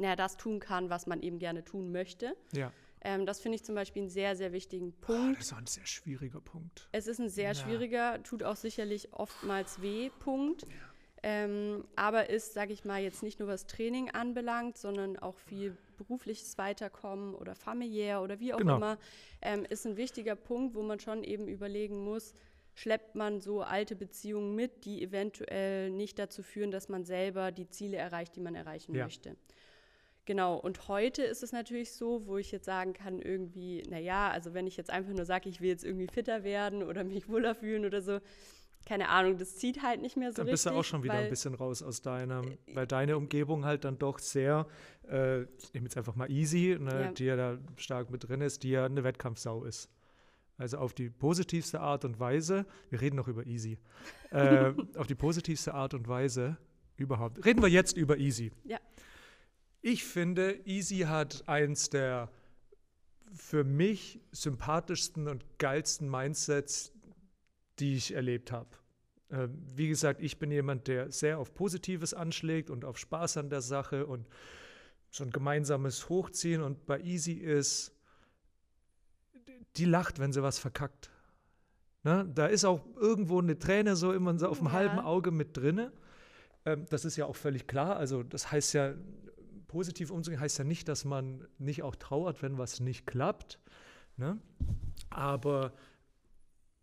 naja, 0.00 0.16
das 0.16 0.36
tun 0.36 0.60
kann, 0.60 0.90
was 0.90 1.06
man 1.06 1.22
eben 1.22 1.38
gerne 1.38 1.62
tun 1.62 1.92
möchte. 1.92 2.34
Ja. 2.52 2.72
Ähm, 3.02 3.26
das 3.26 3.40
finde 3.40 3.56
ich 3.56 3.64
zum 3.64 3.74
Beispiel 3.74 4.02
einen 4.02 4.10
sehr, 4.10 4.36
sehr 4.36 4.52
wichtigen 4.52 4.92
Punkt. 4.92 5.30
Oh, 5.30 5.34
das 5.34 5.46
ist 5.46 5.52
auch 5.52 5.58
ein 5.58 5.66
sehr 5.66 5.86
schwieriger 5.86 6.40
Punkt. 6.40 6.88
Es 6.92 7.06
ist 7.06 7.18
ein 7.18 7.30
sehr 7.30 7.52
ja. 7.52 7.54
schwieriger, 7.54 8.22
tut 8.22 8.42
auch 8.42 8.56
sicherlich 8.56 9.12
oftmals 9.12 9.80
weh, 9.80 10.10
Punkt. 10.20 10.62
Ja. 10.62 10.68
Ähm, 11.22 11.84
aber 11.96 12.30
ist, 12.30 12.54
sage 12.54 12.72
ich 12.72 12.84
mal, 12.84 13.02
jetzt 13.02 13.22
nicht 13.22 13.40
nur 13.40 13.48
was 13.48 13.66
Training 13.66 14.10
anbelangt, 14.10 14.78
sondern 14.78 15.18
auch 15.18 15.38
viel 15.38 15.76
berufliches 15.98 16.56
Weiterkommen 16.56 17.34
oder 17.34 17.54
familiär 17.54 18.22
oder 18.22 18.40
wie 18.40 18.54
auch 18.54 18.58
genau. 18.58 18.76
immer, 18.76 18.98
ähm, 19.42 19.66
ist 19.68 19.86
ein 19.86 19.98
wichtiger 19.98 20.34
Punkt, 20.34 20.74
wo 20.74 20.82
man 20.82 20.98
schon 20.98 21.22
eben 21.22 21.46
überlegen 21.46 22.04
muss, 22.04 22.32
schleppt 22.74 23.16
man 23.16 23.40
so 23.40 23.60
alte 23.60 23.96
Beziehungen 23.96 24.54
mit, 24.54 24.86
die 24.86 25.02
eventuell 25.02 25.90
nicht 25.90 26.18
dazu 26.18 26.42
führen, 26.42 26.70
dass 26.70 26.88
man 26.88 27.04
selber 27.04 27.52
die 27.52 27.68
Ziele 27.68 27.98
erreicht, 27.98 28.36
die 28.36 28.40
man 28.40 28.54
erreichen 28.54 28.94
ja. 28.94 29.04
möchte. 29.04 29.36
Genau, 30.30 30.54
und 30.54 30.86
heute 30.86 31.24
ist 31.24 31.42
es 31.42 31.50
natürlich 31.50 31.90
so, 31.90 32.24
wo 32.24 32.36
ich 32.36 32.52
jetzt 32.52 32.64
sagen 32.64 32.92
kann, 32.92 33.20
irgendwie, 33.20 33.82
naja, 33.90 34.30
also 34.30 34.54
wenn 34.54 34.68
ich 34.68 34.76
jetzt 34.76 34.88
einfach 34.88 35.12
nur 35.12 35.24
sage, 35.24 35.48
ich 35.48 35.60
will 35.60 35.70
jetzt 35.70 35.82
irgendwie 35.82 36.06
fitter 36.06 36.44
werden 36.44 36.84
oder 36.84 37.02
mich 37.02 37.28
wohler 37.28 37.56
fühlen 37.56 37.84
oder 37.84 38.00
so, 38.00 38.20
keine 38.86 39.08
Ahnung, 39.08 39.38
das 39.38 39.56
zieht 39.56 39.82
halt 39.82 40.00
nicht 40.00 40.16
mehr 40.16 40.30
so 40.30 40.36
dann 40.36 40.46
richtig. 40.46 40.62
Dann 40.62 40.74
bist 40.74 40.76
du 40.76 40.78
auch 40.78 40.84
schon 40.84 41.02
wieder 41.02 41.14
weil, 41.14 41.24
ein 41.24 41.30
bisschen 41.30 41.54
raus 41.54 41.82
aus 41.82 42.00
deinem, 42.00 42.56
weil 42.72 42.86
deine 42.86 43.16
Umgebung 43.16 43.64
halt 43.64 43.84
dann 43.84 43.98
doch 43.98 44.20
sehr, 44.20 44.68
äh, 45.10 45.42
ich 45.42 45.74
nehme 45.74 45.86
jetzt 45.86 45.96
einfach 45.96 46.14
mal 46.14 46.30
Easy, 46.30 46.78
ne, 46.78 46.90
ja. 47.06 47.10
die 47.10 47.24
ja 47.24 47.34
da 47.34 47.58
stark 47.74 48.10
mit 48.12 48.28
drin 48.28 48.40
ist, 48.40 48.62
die 48.62 48.70
ja 48.70 48.84
eine 48.84 49.02
Wettkampfsau 49.02 49.64
ist. 49.64 49.90
Also 50.58 50.78
auf 50.78 50.94
die 50.94 51.10
positivste 51.10 51.80
Art 51.80 52.04
und 52.04 52.20
Weise, 52.20 52.66
wir 52.88 53.00
reden 53.00 53.16
noch 53.16 53.26
über 53.26 53.44
Easy, 53.48 53.78
äh, 54.30 54.72
auf 54.96 55.08
die 55.08 55.16
positivste 55.16 55.74
Art 55.74 55.92
und 55.92 56.06
Weise 56.06 56.56
überhaupt. 56.96 57.44
Reden 57.44 57.62
wir 57.62 57.68
jetzt 57.68 57.96
über 57.96 58.16
Easy. 58.16 58.52
Ja. 58.62 58.78
Ich 59.82 60.04
finde, 60.04 60.60
Easy 60.66 61.00
hat 61.00 61.48
eins 61.48 61.88
der 61.88 62.30
für 63.32 63.64
mich 63.64 64.20
sympathischsten 64.32 65.28
und 65.28 65.44
geilsten 65.58 66.10
Mindsets, 66.10 66.92
die 67.78 67.94
ich 67.94 68.14
erlebt 68.14 68.52
habe. 68.52 68.68
Äh, 69.30 69.48
wie 69.74 69.88
gesagt, 69.88 70.20
ich 70.20 70.38
bin 70.38 70.50
jemand, 70.50 70.88
der 70.88 71.10
sehr 71.10 71.38
auf 71.38 71.54
Positives 71.54 72.12
anschlägt 72.12 72.70
und 72.70 72.84
auf 72.84 72.98
Spaß 72.98 73.38
an 73.38 73.48
der 73.48 73.60
Sache 73.62 74.06
und 74.06 74.26
so 75.10 75.24
ein 75.24 75.30
gemeinsames 75.30 76.08
Hochziehen. 76.08 76.62
Und 76.62 76.86
bei 76.86 77.00
Easy 77.00 77.32
ist, 77.32 77.92
die 79.76 79.84
lacht, 79.84 80.18
wenn 80.18 80.32
sie 80.32 80.42
was 80.42 80.58
verkackt. 80.58 81.10
Ne? 82.02 82.28
Da 82.34 82.46
ist 82.46 82.64
auch 82.64 82.84
irgendwo 82.96 83.40
eine 83.40 83.58
Träne 83.58 83.96
so 83.96 84.12
immer 84.12 84.38
so 84.38 84.48
auf 84.48 84.58
dem 84.58 84.66
ja. 84.66 84.72
halben 84.72 84.98
Auge 84.98 85.30
mit 85.30 85.56
drinne. 85.56 85.92
Ähm, 86.64 86.86
das 86.90 87.04
ist 87.04 87.16
ja 87.16 87.26
auch 87.26 87.36
völlig 87.36 87.66
klar. 87.66 87.96
Also 87.96 88.22
das 88.22 88.50
heißt 88.50 88.74
ja, 88.74 88.94
positiv 89.70 90.10
umzugehen 90.10 90.40
heißt 90.40 90.58
ja 90.58 90.64
nicht, 90.64 90.88
dass 90.88 91.04
man 91.04 91.46
nicht 91.58 91.84
auch 91.84 91.94
trauert, 91.94 92.42
wenn 92.42 92.58
was 92.58 92.80
nicht 92.80 93.06
klappt. 93.06 93.60
Ne? 94.16 94.36
Aber 95.10 95.72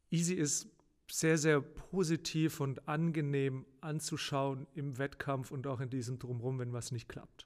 Easy 0.09 0.35
ist 0.35 0.69
sehr, 1.11 1.37
sehr 1.37 1.59
positiv 1.59 2.61
und 2.61 2.87
angenehm 2.87 3.65
anzuschauen 3.81 4.67
im 4.73 4.97
Wettkampf 4.97 5.51
und 5.51 5.67
auch 5.67 5.81
in 5.81 5.89
diesem 5.89 6.17
Drumherum, 6.17 6.59
wenn 6.59 6.71
was 6.71 6.93
nicht 6.93 7.09
klappt. 7.09 7.45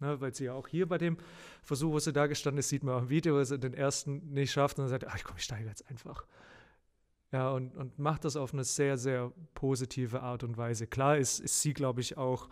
Ne, 0.00 0.20
weil 0.20 0.34
sie 0.34 0.46
ja 0.46 0.54
auch 0.54 0.66
hier 0.66 0.88
bei 0.88 0.98
dem 0.98 1.16
Versuch, 1.62 1.92
wo 1.92 1.98
sie 2.00 2.12
da 2.12 2.26
gestanden 2.26 2.58
ist, 2.58 2.70
sieht 2.70 2.82
man 2.82 2.96
auch 2.96 3.02
im 3.02 3.08
Video, 3.08 3.36
wo 3.36 3.44
sie 3.44 3.58
den 3.58 3.74
ersten 3.74 4.32
nicht 4.32 4.50
schafft 4.50 4.78
und 4.78 4.84
dann 4.84 4.90
sagt, 4.90 5.06
ach 5.06 5.22
komm, 5.22 5.36
ich 5.36 5.44
steige 5.44 5.68
jetzt 5.68 5.88
einfach. 5.88 6.26
Ja, 7.30 7.50
und, 7.50 7.76
und 7.76 8.00
macht 8.00 8.24
das 8.24 8.34
auf 8.34 8.52
eine 8.52 8.64
sehr, 8.64 8.98
sehr 8.98 9.32
positive 9.54 10.22
Art 10.22 10.42
und 10.42 10.56
Weise. 10.56 10.88
Klar 10.88 11.18
ist, 11.18 11.38
ist 11.38 11.62
sie, 11.62 11.72
glaube 11.72 12.00
ich, 12.00 12.16
auch 12.16 12.48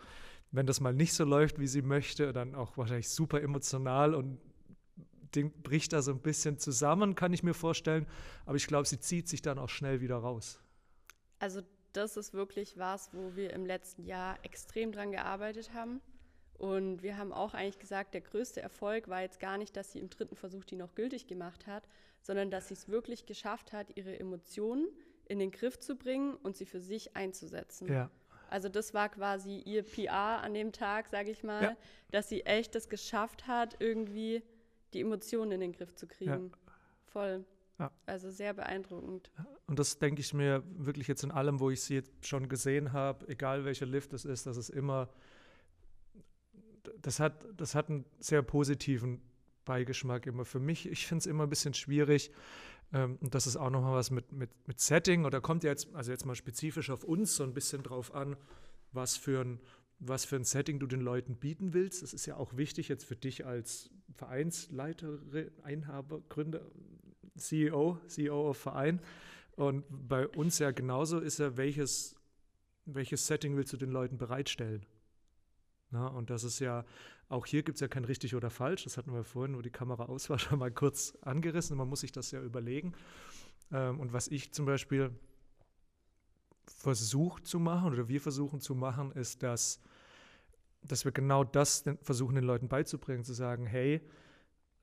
wenn 0.50 0.66
das 0.66 0.80
mal 0.80 0.94
nicht 0.94 1.12
so 1.12 1.24
läuft, 1.24 1.58
wie 1.58 1.66
sie 1.66 1.82
möchte, 1.82 2.32
dann 2.32 2.54
auch 2.54 2.76
wahrscheinlich 2.76 3.08
super 3.08 3.40
emotional 3.42 4.14
und 4.14 4.40
bricht 5.62 5.92
da 5.92 6.02
so 6.02 6.10
ein 6.10 6.20
bisschen 6.20 6.58
zusammen, 6.58 7.14
kann 7.14 7.32
ich 7.32 7.42
mir 7.42 7.54
vorstellen. 7.54 8.06
Aber 8.46 8.56
ich 8.56 8.66
glaube, 8.66 8.86
sie 8.86 8.98
zieht 8.98 9.28
sich 9.28 9.42
dann 9.42 9.58
auch 9.58 9.68
schnell 9.68 10.00
wieder 10.00 10.16
raus. 10.16 10.60
Also 11.38 11.60
das 11.92 12.16
ist 12.16 12.32
wirklich 12.32 12.78
was, 12.78 13.12
wo 13.12 13.36
wir 13.36 13.52
im 13.52 13.66
letzten 13.66 14.04
Jahr 14.04 14.38
extrem 14.42 14.92
dran 14.92 15.12
gearbeitet 15.12 15.74
haben. 15.74 16.00
Und 16.54 17.02
wir 17.02 17.16
haben 17.16 17.32
auch 17.32 17.54
eigentlich 17.54 17.78
gesagt, 17.78 18.14
der 18.14 18.20
größte 18.20 18.60
Erfolg 18.60 19.08
war 19.08 19.20
jetzt 19.20 19.38
gar 19.38 19.58
nicht, 19.58 19.76
dass 19.76 19.92
sie 19.92 20.00
im 20.00 20.10
dritten 20.10 20.34
Versuch 20.34 20.64
die 20.64 20.74
noch 20.74 20.94
gültig 20.94 21.28
gemacht 21.28 21.66
hat, 21.66 21.86
sondern 22.20 22.50
dass 22.50 22.68
sie 22.68 22.74
es 22.74 22.88
wirklich 22.88 23.26
geschafft 23.26 23.72
hat, 23.72 23.96
ihre 23.96 24.18
Emotionen 24.18 24.88
in 25.26 25.38
den 25.38 25.52
Griff 25.52 25.78
zu 25.78 25.94
bringen 25.94 26.34
und 26.34 26.56
sie 26.56 26.66
für 26.66 26.80
sich 26.80 27.14
einzusetzen. 27.14 27.86
Ja. 27.92 28.10
Also 28.50 28.68
das 28.68 28.94
war 28.94 29.08
quasi 29.08 29.58
ihr 29.58 29.82
PR 29.82 30.42
an 30.42 30.54
dem 30.54 30.72
Tag, 30.72 31.08
sage 31.08 31.30
ich 31.30 31.42
mal, 31.42 31.62
ja. 31.62 31.76
dass 32.10 32.28
sie 32.28 32.42
echt 32.42 32.74
das 32.74 32.88
geschafft 32.88 33.46
hat, 33.46 33.76
irgendwie 33.80 34.42
die 34.94 35.00
Emotionen 35.00 35.52
in 35.52 35.60
den 35.60 35.72
Griff 35.72 35.94
zu 35.94 36.06
kriegen. 36.06 36.50
Ja. 36.50 36.72
Voll. 37.06 37.44
Ja. 37.78 37.92
Also 38.06 38.30
sehr 38.30 38.54
beeindruckend. 38.54 39.30
Und 39.66 39.78
das 39.78 39.98
denke 39.98 40.20
ich 40.20 40.34
mir 40.34 40.64
wirklich 40.76 41.06
jetzt 41.06 41.22
in 41.22 41.30
allem, 41.30 41.60
wo 41.60 41.70
ich 41.70 41.82
sie 41.82 41.94
jetzt 41.94 42.26
schon 42.26 42.48
gesehen 42.48 42.92
habe, 42.92 43.28
egal 43.28 43.64
welcher 43.64 43.86
Lift 43.86 44.12
es 44.12 44.24
ist, 44.24 44.46
dass 44.46 44.56
es 44.56 44.68
immer, 44.68 45.08
das 47.00 47.20
hat, 47.20 47.44
das 47.56 47.74
hat 47.74 47.88
einen 47.88 48.04
sehr 48.18 48.42
positiven 48.42 49.22
Beigeschmack 49.64 50.26
immer 50.26 50.44
für 50.44 50.58
mich. 50.58 50.88
Ich 50.88 51.06
finde 51.06 51.20
es 51.20 51.26
immer 51.26 51.44
ein 51.44 51.50
bisschen 51.50 51.74
schwierig, 51.74 52.32
ähm, 52.92 53.18
und 53.20 53.34
das 53.34 53.46
ist 53.46 53.56
auch 53.56 53.70
nochmal 53.70 53.94
was 53.94 54.10
mit, 54.10 54.32
mit, 54.32 54.50
mit 54.66 54.80
Setting. 54.80 55.24
Oder 55.24 55.40
kommt 55.40 55.64
ja 55.64 55.70
jetzt, 55.70 55.94
also 55.94 56.10
jetzt 56.10 56.24
mal 56.24 56.34
spezifisch 56.34 56.90
auf 56.90 57.04
uns 57.04 57.36
so 57.36 57.44
ein 57.44 57.54
bisschen 57.54 57.82
drauf 57.82 58.14
an, 58.14 58.36
was 58.92 59.16
für 59.16 59.44
ein, 59.44 59.60
was 59.98 60.24
für 60.24 60.36
ein 60.36 60.44
Setting 60.44 60.78
du 60.78 60.86
den 60.86 61.00
Leuten 61.00 61.36
bieten 61.36 61.74
willst. 61.74 62.02
Das 62.02 62.14
ist 62.14 62.26
ja 62.26 62.36
auch 62.36 62.56
wichtig 62.56 62.88
jetzt 62.88 63.04
für 63.04 63.16
dich 63.16 63.46
als 63.46 63.90
Vereinsleiter, 64.14 65.18
Einhaber, 65.62 66.22
Gründer, 66.28 66.62
CEO, 67.36 67.98
CEO 68.06 68.50
of 68.50 68.56
Verein. 68.56 69.00
Und 69.56 69.84
bei 69.90 70.26
uns 70.26 70.58
ja 70.58 70.70
genauso 70.70 71.18
ist 71.18 71.38
ja, 71.38 71.56
welches, 71.56 72.14
welches 72.84 73.26
Setting 73.26 73.56
willst 73.56 73.72
du 73.72 73.76
den 73.76 73.90
Leuten 73.90 74.16
bereitstellen? 74.16 74.86
Na, 75.90 76.06
und 76.06 76.30
das 76.30 76.44
ist 76.44 76.58
ja 76.58 76.84
auch 77.28 77.44
hier 77.44 77.62
gibt 77.62 77.76
es 77.76 77.80
ja 77.80 77.88
kein 77.88 78.04
richtig 78.04 78.34
oder 78.34 78.50
falsch. 78.50 78.84
Das 78.84 78.96
hatten 78.96 79.12
wir 79.12 79.22
vorhin, 79.24 79.56
wo 79.56 79.62
die 79.62 79.70
Kamera 79.70 80.06
aus 80.06 80.30
war, 80.30 80.38
schon 80.38 80.58
mal 80.58 80.70
kurz 80.70 81.16
angerissen. 81.22 81.76
Man 81.76 81.88
muss 81.88 82.00
sich 82.00 82.12
das 82.12 82.30
ja 82.30 82.40
überlegen. 82.40 82.94
Ähm, 83.70 84.00
und 84.00 84.12
was 84.12 84.28
ich 84.28 84.52
zum 84.52 84.66
Beispiel 84.66 85.10
versucht 86.66 87.46
zu 87.46 87.58
machen 87.58 87.92
oder 87.92 88.08
wir 88.08 88.20
versuchen 88.20 88.60
zu 88.60 88.74
machen, 88.74 89.12
ist, 89.12 89.42
dass, 89.42 89.80
dass 90.82 91.04
wir 91.04 91.12
genau 91.12 91.44
das 91.44 91.84
versuchen 92.02 92.34
den 92.34 92.44
Leuten 92.44 92.68
beizubringen, 92.68 93.24
zu 93.24 93.34
sagen, 93.34 93.66
hey, 93.66 94.00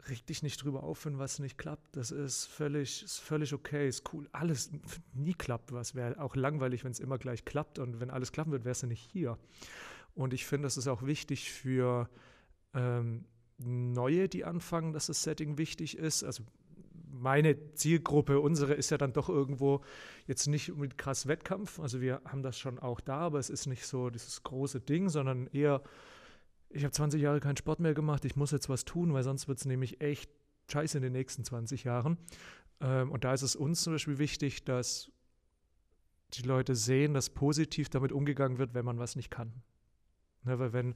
reg 0.08 0.26
dich 0.28 0.44
nicht 0.44 0.64
drüber 0.64 0.84
auf, 0.84 1.06
wenn 1.06 1.18
was 1.18 1.40
nicht 1.40 1.58
klappt. 1.58 1.96
Das 1.96 2.12
ist 2.12 2.46
völlig, 2.46 3.04
ist 3.04 3.20
völlig 3.20 3.54
okay, 3.54 3.88
ist 3.88 4.14
cool. 4.14 4.30
Alles, 4.32 4.72
nie 5.14 5.34
klappt 5.34 5.72
was. 5.72 5.96
Wäre 5.96 6.20
auch 6.20 6.36
langweilig, 6.36 6.84
wenn 6.84 6.92
es 6.92 7.00
immer 7.00 7.18
gleich 7.18 7.44
klappt. 7.44 7.80
Und 7.80 8.00
wenn 8.00 8.12
alles 8.12 8.32
klappen 8.32 8.52
wird, 8.52 8.66
wärst 8.66 8.84
du 8.84 8.88
nicht 8.88 9.10
hier. 9.12 9.40
Und 10.14 10.34
ich 10.34 10.46
finde, 10.46 10.68
das 10.68 10.78
ist 10.78 10.88
auch 10.88 11.04
wichtig 11.06 11.52
für 11.52 12.08
ähm, 12.76 13.26
Neue, 13.58 14.28
die 14.28 14.44
anfangen, 14.44 14.92
dass 14.92 15.08
das 15.08 15.24
Setting 15.24 15.58
wichtig 15.58 15.98
ist. 15.98 16.26
Also 16.26 16.44
meine 17.10 17.74
Zielgruppe, 17.74 18.42
unsere 18.42 18.74
ist 18.74 18.92
ja 18.92 18.98
dann 18.98 19.14
doch 19.14 19.30
irgendwo 19.30 19.82
jetzt 20.28 20.48
nicht 20.48 20.76
mit 20.76 20.98
krass 20.98 21.26
Wettkampf. 21.26 21.80
Also 21.80 22.02
wir 22.02 22.22
haben 22.26 22.44
das 22.44 22.60
schon 22.60 22.80
auch 22.80 23.00
da, 23.00 23.20
aber 23.20 23.40
es 23.40 23.50
ist 23.50 23.66
nicht 23.66 23.88
so 23.88 24.10
dieses 24.10 24.44
große 24.44 24.82
Ding, 24.82 25.08
sondern 25.08 25.48
eher 25.48 25.82
ich 26.76 26.84
habe 26.84 26.92
20 26.92 27.22
Jahre 27.22 27.40
keinen 27.40 27.58
Sport 27.58 27.80
mehr 27.80 27.94
gemacht, 27.94 28.26
ich 28.26 28.36
muss 28.36 28.52
jetzt 28.52 28.70
was 28.70 28.84
tun, 28.84 29.14
weil 29.14 29.24
sonst 29.24 29.48
wird 29.48 29.60
es 29.60 29.66
nämlich 29.66 30.02
echt 30.02 30.30
scheiße 30.70 30.98
in 30.98 31.04
den 31.04 31.14
nächsten 31.14 31.46
20 31.46 31.86
Jahren. 31.86 32.18
Ähm, 32.82 33.12
und 33.12 33.24
da 33.24 33.34
ist 33.34 33.44
es 33.44 33.56
uns 33.56 33.82
zum 33.82 33.94
Beispiel 33.94 34.18
wichtig, 34.18 34.66
dass 34.66 35.12
die 36.34 36.42
Leute 36.42 36.76
sehen, 36.76 37.14
dass 37.14 37.30
positiv 37.30 37.90
damit 37.90 38.12
umgegangen 38.12 38.58
wird, 38.58 38.74
wenn 38.74 38.84
man 38.84 39.00
was 39.00 39.16
nicht 39.16 39.32
kann. 39.32 39.54
Ne, 40.44 40.60
weil 40.60 40.74
wenn, 40.74 40.96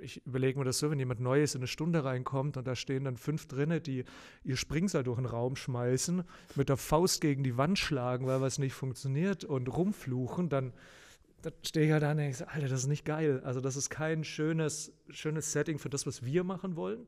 ich 0.00 0.24
überlege 0.26 0.58
mir 0.58 0.64
das 0.64 0.78
so, 0.78 0.90
wenn 0.90 0.98
jemand 0.98 1.20
Neues 1.20 1.54
in 1.54 1.60
eine 1.60 1.66
Stunde 1.66 2.04
reinkommt 2.04 2.56
und 2.56 2.66
da 2.66 2.74
stehen 2.74 3.04
dann 3.04 3.16
fünf 3.16 3.46
drinne, 3.46 3.80
die 3.80 4.04
ihr 4.42 4.56
Springseil 4.56 5.04
durch 5.04 5.18
den 5.18 5.26
Raum 5.26 5.56
schmeißen, 5.56 6.24
mit 6.56 6.68
der 6.68 6.76
Faust 6.76 7.20
gegen 7.20 7.42
die 7.42 7.56
Wand 7.56 7.78
schlagen, 7.78 8.26
weil 8.26 8.40
was 8.40 8.58
nicht 8.58 8.74
funktioniert 8.74 9.44
und 9.44 9.68
rumfluchen, 9.68 10.48
dann 10.48 10.72
da 11.42 11.50
stehe 11.62 11.86
ich 11.86 11.92
halt 11.92 12.02
da 12.02 12.12
und 12.12 12.16
denke, 12.16 12.48
Alter, 12.48 12.68
das 12.68 12.80
ist 12.80 12.86
nicht 12.86 13.04
geil. 13.04 13.42
Also 13.44 13.60
das 13.60 13.76
ist 13.76 13.90
kein 13.90 14.24
schönes, 14.24 14.92
schönes 15.10 15.52
Setting 15.52 15.78
für 15.78 15.90
das, 15.90 16.06
was 16.06 16.24
wir 16.24 16.42
machen 16.42 16.74
wollen. 16.74 17.06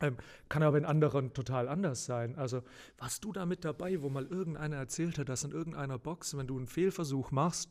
Ähm, 0.00 0.18
kann 0.50 0.62
aber 0.62 0.76
in 0.76 0.84
anderen 0.84 1.32
total 1.32 1.68
anders 1.68 2.04
sein. 2.04 2.36
Also 2.36 2.62
warst 2.98 3.24
du 3.24 3.32
da 3.32 3.46
mit 3.46 3.64
dabei, 3.64 4.02
wo 4.02 4.10
mal 4.10 4.26
irgendeiner 4.26 4.76
erzählt 4.76 5.18
hat, 5.18 5.30
dass 5.30 5.44
in 5.44 5.52
irgendeiner 5.52 5.98
Box, 5.98 6.36
wenn 6.36 6.46
du 6.46 6.58
einen 6.58 6.66
Fehlversuch 6.66 7.30
machst, 7.30 7.70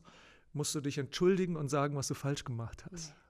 musst 0.53 0.73
du 0.73 0.82
dich 0.82 0.97
entschuldigen 0.97 1.56
und 1.56 1.69
sagen, 1.69 1.95
was 1.95 2.08
du 2.08 2.15
falsch 2.15 2.43
gemacht 2.43 2.86
hast. 2.91 3.10
Nee, 3.10 3.22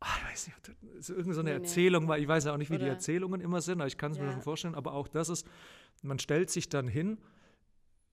war 0.00 0.08
ich 0.18 0.30
weiß 0.30 0.46
nicht, 0.46 0.58
ist 0.98 1.10
irgendeine 1.10 1.34
so 1.34 1.42
nee, 1.42 1.50
Erzählung, 1.50 2.08
weil 2.08 2.20
ich 2.22 2.28
weiß 2.28 2.44
ja 2.44 2.52
auch 2.52 2.56
nicht, 2.56 2.70
wie 2.70 2.76
Oder 2.76 2.84
die 2.84 2.90
Erzählungen 2.90 3.40
immer 3.40 3.60
sind, 3.60 3.80
aber 3.80 3.88
ich 3.88 3.98
kann 3.98 4.12
es 4.12 4.18
ja. 4.18 4.24
mir 4.24 4.32
schon 4.32 4.42
vorstellen, 4.42 4.74
aber 4.74 4.92
auch 4.92 5.08
das 5.08 5.28
ist, 5.28 5.46
man 6.02 6.18
stellt 6.18 6.50
sich 6.50 6.68
dann 6.68 6.86
hin 6.86 7.18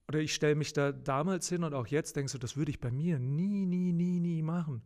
oder 0.07 0.19
ich 0.19 0.33
stelle 0.33 0.55
mich 0.55 0.73
da 0.73 0.91
damals 0.91 1.47
hin 1.49 1.63
und 1.63 1.73
auch 1.73 1.87
jetzt 1.87 2.15
denkst 2.15 2.33
du, 2.33 2.37
das 2.39 2.57
würde 2.57 2.71
ich 2.71 2.79
bei 2.79 2.91
mir 2.91 3.19
nie, 3.19 3.65
nie, 3.65 3.91
nie, 3.91 4.19
nie 4.19 4.41
machen. 4.41 4.81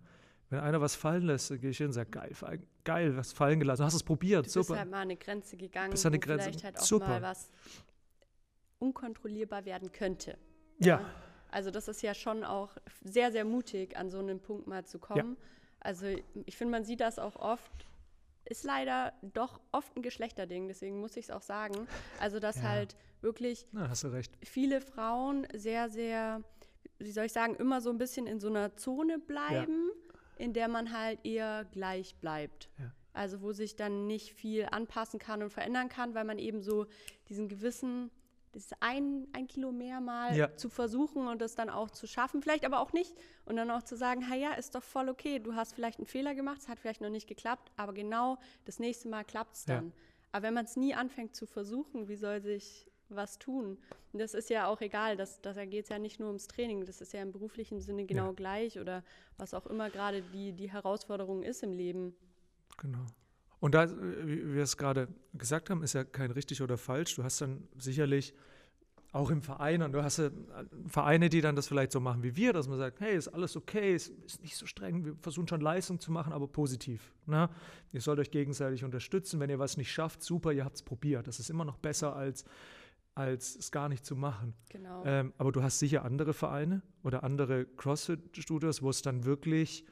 Wenn 0.49 0.59
einer 0.59 0.81
was 0.81 0.95
fallen 0.95 1.23
lässt, 1.23 1.49
gehe 1.61 1.69
ich 1.69 1.77
hin 1.77 1.87
und 1.87 1.93
sage, 1.93 2.09
geil, 2.09 2.31
geil, 2.83 3.15
was 3.15 3.33
fallen 3.33 3.59
gelassen. 3.59 3.85
Hast 3.85 3.93
es 3.93 4.03
probiert, 4.03 4.47
du 4.47 4.49
super. 4.49 4.63
Du 4.63 4.69
bist 4.69 4.79
halt 4.79 4.91
mal 4.91 5.01
eine 5.01 5.15
Grenze 5.15 5.57
gegangen, 5.57 5.91
bist 5.91 6.05
wo 6.05 6.07
eine 6.07 6.19
Grenze. 6.19 6.45
vielleicht 6.45 6.63
halt 6.63 6.79
auch 6.79 6.83
super. 6.83 7.07
mal 7.07 7.21
was 7.21 7.51
unkontrollierbar 8.79 9.65
werden 9.65 9.91
könnte. 9.91 10.37
Ja. 10.79 10.87
ja. 10.87 11.05
Also 11.51 11.71
das 11.71 11.87
ist 11.87 12.01
ja 12.01 12.13
schon 12.13 12.43
auch 12.43 12.77
sehr, 13.03 13.31
sehr 13.31 13.45
mutig, 13.45 13.97
an 13.97 14.09
so 14.09 14.19
einen 14.19 14.39
Punkt 14.39 14.67
mal 14.67 14.85
zu 14.85 14.99
kommen. 14.99 15.37
Ja. 15.39 15.45
Also 15.79 16.07
ich 16.45 16.57
finde, 16.57 16.71
man 16.71 16.83
sieht 16.83 17.01
das 17.01 17.19
auch 17.19 17.35
oft, 17.35 17.71
ist 18.45 18.63
leider 18.63 19.13
doch 19.21 19.59
oft 19.71 19.95
ein 19.95 20.01
Geschlechterding, 20.01 20.67
deswegen 20.67 20.99
muss 20.99 21.15
ich 21.15 21.25
es 21.25 21.31
auch 21.31 21.41
sagen. 21.41 21.87
Also, 22.19 22.39
dass 22.39 22.57
ja. 22.57 22.63
halt 22.63 22.95
wirklich 23.21 23.67
Na, 23.71 23.91
viele 24.41 24.81
Frauen 24.81 25.47
sehr, 25.53 25.89
sehr, 25.89 26.41
wie 26.97 27.11
soll 27.11 27.25
ich 27.25 27.33
sagen, 27.33 27.55
immer 27.55 27.81
so 27.81 27.89
ein 27.89 27.97
bisschen 27.97 28.27
in 28.27 28.39
so 28.39 28.47
einer 28.47 28.75
Zone 28.75 29.19
bleiben, 29.19 29.89
ja. 29.89 30.45
in 30.45 30.53
der 30.53 30.67
man 30.67 30.91
halt 30.97 31.19
eher 31.23 31.65
gleich 31.71 32.15
bleibt. 32.15 32.69
Ja. 32.79 32.91
Also, 33.13 33.41
wo 33.41 33.51
sich 33.51 33.75
dann 33.75 34.07
nicht 34.07 34.33
viel 34.33 34.67
anpassen 34.71 35.19
kann 35.19 35.43
und 35.43 35.51
verändern 35.51 35.89
kann, 35.89 36.13
weil 36.13 36.25
man 36.25 36.39
eben 36.39 36.61
so 36.61 36.87
diesen 37.27 37.47
gewissen 37.49 38.11
das 38.51 38.69
ein, 38.79 39.27
ein 39.33 39.47
Kilo 39.47 39.71
mehr 39.71 40.01
mal 40.01 40.35
ja. 40.35 40.55
zu 40.55 40.69
versuchen 40.69 41.27
und 41.27 41.41
das 41.41 41.55
dann 41.55 41.69
auch 41.69 41.91
zu 41.91 42.07
schaffen, 42.07 42.41
vielleicht 42.41 42.65
aber 42.65 42.79
auch 42.79 42.93
nicht. 42.93 43.15
Und 43.45 43.55
dann 43.55 43.69
auch 43.71 43.83
zu 43.83 43.95
sagen, 43.95 44.23
ja, 44.39 44.53
ist 44.53 44.75
doch 44.75 44.83
voll 44.83 45.09
okay, 45.09 45.39
du 45.39 45.55
hast 45.55 45.73
vielleicht 45.73 45.99
einen 45.99 46.07
Fehler 46.07 46.35
gemacht, 46.35 46.61
es 46.61 46.67
hat 46.67 46.79
vielleicht 46.79 47.01
noch 47.01 47.09
nicht 47.09 47.27
geklappt, 47.27 47.71
aber 47.77 47.93
genau 47.93 48.37
das 48.65 48.79
nächste 48.79 49.09
Mal 49.09 49.23
klappt 49.23 49.55
es 49.55 49.65
dann. 49.65 49.87
Ja. 49.87 49.91
Aber 50.31 50.43
wenn 50.47 50.53
man 50.53 50.65
es 50.65 50.75
nie 50.75 50.93
anfängt 50.93 51.35
zu 51.35 51.45
versuchen, 51.45 52.07
wie 52.07 52.15
soll 52.15 52.41
sich 52.41 52.85
was 53.09 53.39
tun? 53.39 53.77
Und 54.13 54.19
das 54.19 54.33
ist 54.33 54.49
ja 54.49 54.67
auch 54.67 54.81
egal, 54.81 55.17
das, 55.17 55.41
das, 55.41 55.55
da 55.55 55.65
geht 55.65 55.85
es 55.85 55.89
ja 55.89 55.99
nicht 55.99 56.19
nur 56.19 56.29
ums 56.29 56.47
Training, 56.47 56.85
das 56.85 57.01
ist 57.01 57.13
ja 57.13 57.21
im 57.21 57.31
beruflichen 57.31 57.81
Sinne 57.81 58.05
genau 58.05 58.27
ja. 58.27 58.33
gleich 58.33 58.79
oder 58.79 59.03
was 59.37 59.53
auch 59.53 59.65
immer 59.65 59.89
gerade 59.89 60.21
die, 60.21 60.53
die 60.53 60.71
Herausforderung 60.71 61.43
ist 61.43 61.63
im 61.63 61.73
Leben. 61.73 62.15
Genau. 62.77 63.05
Und 63.59 63.75
da, 63.75 63.89
wie 64.25 64.53
wir 64.53 64.63
es 64.63 64.77
gerade 64.77 65.09
gesagt 65.33 65.69
haben, 65.69 65.83
ist 65.83 65.93
ja 65.93 66.03
kein 66.03 66.31
richtig 66.31 66.61
oder 66.61 66.77
falsch. 66.77 67.15
Du 67.15 67.23
hast 67.23 67.41
dann 67.41 67.67
sicherlich 67.77 68.33
auch 69.11 69.31
im 69.31 69.41
Verein, 69.41 69.81
und 69.81 69.91
du 69.93 70.03
hast 70.03 70.17
ja 70.17 70.29
Vereine, 70.85 71.29
die 71.29 71.41
dann 71.41 71.55
das 71.55 71.67
vielleicht 71.67 71.91
so 71.91 71.99
machen 71.99 72.21
wie 72.21 72.35
wir, 72.35 72.53
dass 72.53 72.67
man 72.67 72.77
sagt, 72.77 72.99
hey, 72.99 73.15
ist 73.15 73.27
alles 73.27 73.55
okay, 73.55 73.95
ist, 73.95 74.09
ist 74.25 74.41
nicht 74.41 74.55
so 74.55 74.67
streng, 74.67 75.03
wir 75.03 75.15
versuchen 75.21 75.47
schon 75.47 75.61
Leistung 75.61 75.99
zu 75.99 76.11
machen, 76.11 76.31
aber 76.31 76.47
positiv. 76.47 77.11
Ne? 77.25 77.49
Ihr 77.91 78.01
sollt 78.01 78.19
euch 78.19 78.29
gegenseitig 78.29 78.83
unterstützen, 78.83 79.39
wenn 79.39 79.49
ihr 79.49 79.57
was 79.57 79.77
nicht 79.77 79.91
schafft, 79.91 80.21
super, 80.21 80.51
ihr 80.51 80.63
habt 80.63 80.75
es 80.75 80.83
probiert. 80.83 81.27
Das 81.27 81.39
ist 81.39 81.49
immer 81.49 81.65
noch 81.65 81.77
besser, 81.77 82.15
als, 82.15 82.45
als 83.15 83.55
es 83.55 83.71
gar 83.71 83.89
nicht 83.89 84.05
zu 84.05 84.15
machen. 84.15 84.53
Genau. 84.69 85.03
Ähm, 85.05 85.33
aber 85.39 85.51
du 85.51 85.63
hast 85.63 85.79
sicher 85.79 86.05
andere 86.05 86.33
Vereine 86.33 86.83
oder 87.03 87.23
andere 87.23 87.65
CrossFit-Studios, 87.65 88.83
wo 88.83 88.91
es 88.91 89.01
dann 89.01 89.25
wirklich 89.25 89.85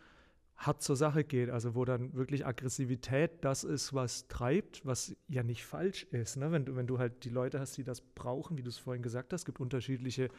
hart 0.58 0.82
zur 0.82 0.96
Sache 0.96 1.24
geht, 1.24 1.50
also 1.50 1.76
wo 1.76 1.86
dann 1.86 2.14
wirklich 2.14 2.46
Aggressivität 2.46 3.44
das 3.46 3.64
ist, 3.64 3.94
was 3.94 4.28
treibt, 4.28 4.86
was 4.86 5.16
ja 5.28 5.44
nicht 5.44 5.66
falsch 5.66 6.04
ist. 6.12 6.36
Ne? 6.38 6.52
Wenn, 6.52 6.66
du, 6.66 6.76
wenn 6.76 6.88
du 6.88 6.98
halt 6.98 7.24
die 7.24 7.30
Leute 7.30 7.60
hast, 7.60 7.78
die 7.78 7.84
das 7.84 8.02
brauchen, 8.02 8.58
wie 8.58 8.64
du 8.64 8.70
es 8.70 8.78
vorhin 8.78 9.04
gesagt 9.04 9.34
hast, 9.34 9.46
gibt 9.46 9.60
unterschiedliche 9.60 10.30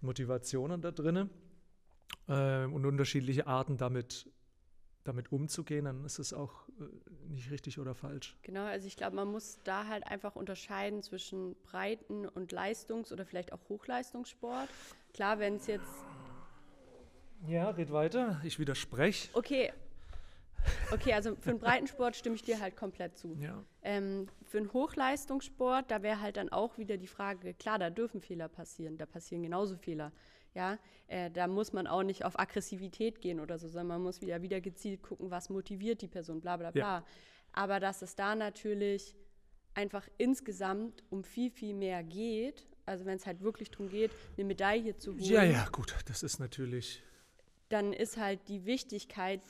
Motivationen 0.00 0.80
da 0.80 0.90
drinnen 0.90 1.30
äh, 2.26 2.64
und 2.64 2.84
unterschiedliche 2.84 3.46
Arten 3.46 3.76
damit 3.76 4.28
damit 5.04 5.32
umzugehen, 5.32 5.86
dann 5.86 6.04
ist 6.04 6.18
es 6.18 6.32
auch 6.32 6.68
äh, 6.78 7.32
nicht 7.32 7.50
richtig 7.50 7.78
oder 7.78 7.94
falsch. 7.94 8.36
Genau, 8.42 8.64
also 8.64 8.86
ich 8.86 8.96
glaube, 8.96 9.16
man 9.16 9.28
muss 9.28 9.58
da 9.64 9.86
halt 9.86 10.06
einfach 10.06 10.36
unterscheiden 10.36 11.02
zwischen 11.02 11.56
Breiten- 11.62 12.28
und 12.28 12.52
Leistungs- 12.52 13.12
oder 13.12 13.24
vielleicht 13.24 13.52
auch 13.52 13.60
Hochleistungssport. 13.68 14.68
Klar, 15.14 15.38
wenn 15.38 15.56
es 15.56 15.66
jetzt 15.66 16.04
ja, 17.46 17.70
red 17.70 17.92
weiter. 17.92 18.40
Ich 18.44 18.58
widerspreche. 18.58 19.28
Okay. 19.32 19.72
Okay, 20.92 21.14
also 21.14 21.36
für 21.36 21.50
einen 21.50 21.58
Breitensport 21.58 22.16
stimme 22.16 22.36
ich 22.36 22.42
dir 22.42 22.60
halt 22.60 22.76
komplett 22.76 23.16
zu. 23.16 23.36
Ja. 23.40 23.64
Ähm, 23.82 24.26
für 24.44 24.58
einen 24.58 24.72
Hochleistungssport, 24.72 25.90
da 25.90 26.02
wäre 26.02 26.20
halt 26.20 26.36
dann 26.36 26.50
auch 26.50 26.78
wieder 26.78 26.96
die 26.96 27.06
Frage, 27.06 27.54
klar, 27.54 27.78
da 27.78 27.90
dürfen 27.90 28.20
Fehler 28.20 28.48
passieren, 28.48 28.96
da 28.98 29.06
passieren 29.06 29.42
genauso 29.42 29.76
Fehler. 29.76 30.12
Ja, 30.54 30.78
äh, 31.06 31.30
da 31.30 31.46
muss 31.46 31.72
man 31.72 31.86
auch 31.86 32.02
nicht 32.02 32.24
auf 32.24 32.38
Aggressivität 32.38 33.20
gehen 33.20 33.38
oder 33.38 33.56
so, 33.58 33.68
sondern 33.68 33.86
man 33.86 34.02
muss 34.02 34.20
wieder, 34.20 34.42
wieder 34.42 34.60
gezielt 34.60 35.00
gucken, 35.02 35.30
was 35.30 35.48
motiviert 35.48 36.02
die 36.02 36.08
Person, 36.08 36.40
bla 36.40 36.56
bla 36.56 36.72
bla. 36.72 36.98
Ja. 36.98 37.04
Aber 37.52 37.78
dass 37.78 38.02
es 38.02 38.16
da 38.16 38.34
natürlich 38.34 39.14
einfach 39.74 40.08
insgesamt 40.18 41.04
um 41.08 41.22
viel, 41.22 41.50
viel 41.50 41.74
mehr 41.74 42.02
geht, 42.02 42.66
also 42.84 43.04
wenn 43.04 43.16
es 43.16 43.26
halt 43.26 43.40
wirklich 43.40 43.70
darum 43.70 43.88
geht, 43.88 44.10
eine 44.36 44.44
Medaille 44.44 44.96
zu 44.96 45.12
holen. 45.12 45.22
Ja, 45.22 45.44
ja, 45.44 45.68
gut, 45.70 45.94
das 46.06 46.24
ist 46.24 46.40
natürlich 46.40 47.04
dann 47.70 47.92
ist 47.92 48.18
halt 48.18 48.48
die 48.48 48.66
Wichtigkeit, 48.66 49.40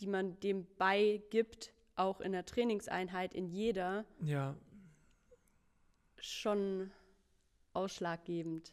die 0.00 0.06
man 0.06 0.40
dem 0.40 0.66
beigibt, 0.78 1.72
auch 1.96 2.20
in 2.20 2.32
der 2.32 2.46
Trainingseinheit, 2.46 3.34
in 3.34 3.48
jeder, 3.48 4.04
ja. 4.20 4.56
schon 6.18 6.90
ausschlaggebend. 7.72 8.72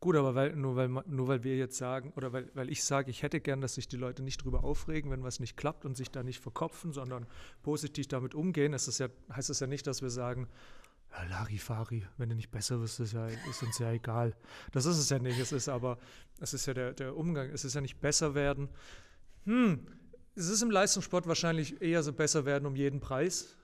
Gut, 0.00 0.14
aber 0.16 0.34
weil, 0.34 0.54
nur, 0.54 0.76
weil, 0.76 0.88
nur 0.88 1.28
weil 1.28 1.42
wir 1.42 1.56
jetzt 1.56 1.78
sagen, 1.78 2.12
oder 2.16 2.32
weil, 2.32 2.50
weil 2.54 2.70
ich 2.70 2.84
sage, 2.84 3.10
ich 3.10 3.22
hätte 3.22 3.40
gern, 3.40 3.60
dass 3.60 3.74
sich 3.74 3.88
die 3.88 3.96
Leute 3.96 4.22
nicht 4.22 4.44
drüber 4.44 4.62
aufregen, 4.62 5.10
wenn 5.10 5.22
was 5.22 5.40
nicht 5.40 5.56
klappt 5.56 5.84
und 5.84 5.96
sich 5.96 6.10
da 6.10 6.22
nicht 6.22 6.40
verkopfen, 6.40 6.92
sondern 6.92 7.26
positiv 7.62 8.06
damit 8.06 8.34
umgehen, 8.34 8.72
das 8.72 8.98
ja, 8.98 9.08
heißt 9.32 9.48
das 9.48 9.60
ja 9.60 9.66
nicht, 9.66 9.86
dass 9.86 10.02
wir 10.02 10.10
sagen, 10.10 10.48
ja, 11.12 11.24
Larifari, 11.24 12.06
wenn 12.18 12.28
du 12.28 12.34
nicht 12.34 12.50
besser 12.50 12.80
wirst, 12.80 13.00
ist, 13.00 13.12
ja, 13.12 13.26
ist 13.26 13.62
uns 13.62 13.78
ja 13.78 13.92
egal. 13.92 14.34
Das 14.72 14.86
ist 14.86 14.98
es 14.98 15.08
ja 15.08 15.18
nicht. 15.18 15.38
Es 15.38 15.52
ist 15.52 15.68
aber, 15.68 15.98
es 16.40 16.54
ist 16.54 16.66
ja 16.66 16.74
der, 16.74 16.92
der 16.92 17.16
Umgang, 17.16 17.48
es 17.50 17.64
ist 17.64 17.74
ja 17.74 17.80
nicht 17.80 18.00
besser 18.00 18.34
werden. 18.34 18.68
Hm, 19.44 19.86
es 20.34 20.48
ist 20.48 20.62
im 20.62 20.70
Leistungssport 20.70 21.26
wahrscheinlich 21.26 21.80
eher 21.80 22.02
so 22.02 22.12
besser 22.12 22.44
werden 22.44 22.66
um 22.66 22.76
jeden 22.76 23.00
Preis. 23.00 23.56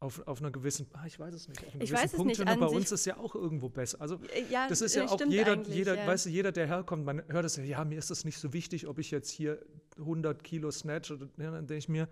Auf, 0.00 0.26
auf 0.26 0.40
einer 0.40 0.50
gewissen, 0.50 0.86
ah, 0.92 1.06
ich 1.06 1.18
weiß 1.18 1.32
es 1.32 1.48
nicht, 1.48 1.64
auf 1.64 1.72
einer 1.72 1.82
ich 1.82 1.90
gewissen 1.90 2.16
Punkt. 2.16 2.38
Nicht, 2.38 2.44
bei 2.44 2.66
uns 2.66 2.86
ist 2.86 2.92
es 2.92 3.04
ja 3.06 3.16
auch 3.16 3.34
irgendwo 3.34 3.70
besser. 3.70 4.02
Also 4.02 4.18
ja, 4.50 4.68
das 4.68 4.82
ist 4.82 4.94
ja 4.94 5.06
auch 5.06 5.18
jeder, 5.18 5.62
jeder, 5.62 5.94
ja. 5.94 6.06
weißt 6.06 6.26
du, 6.26 6.30
jeder, 6.30 6.52
der 6.52 6.66
herkommt, 6.66 7.06
man 7.06 7.22
hört 7.28 7.46
es 7.46 7.56
ja, 7.56 7.62
ja, 7.62 7.84
mir 7.86 7.96
ist 7.96 8.10
das 8.10 8.24
nicht 8.26 8.36
so 8.36 8.52
wichtig, 8.52 8.86
ob 8.86 8.98
ich 8.98 9.10
jetzt 9.10 9.30
hier 9.30 9.64
100 9.96 10.44
Kilo 10.44 10.70
snatch 10.70 11.10
oder 11.10 11.26
ja, 11.38 11.52
dann 11.52 11.66
denke 11.66 11.78
ich 11.78 11.88
mir, 11.88 12.08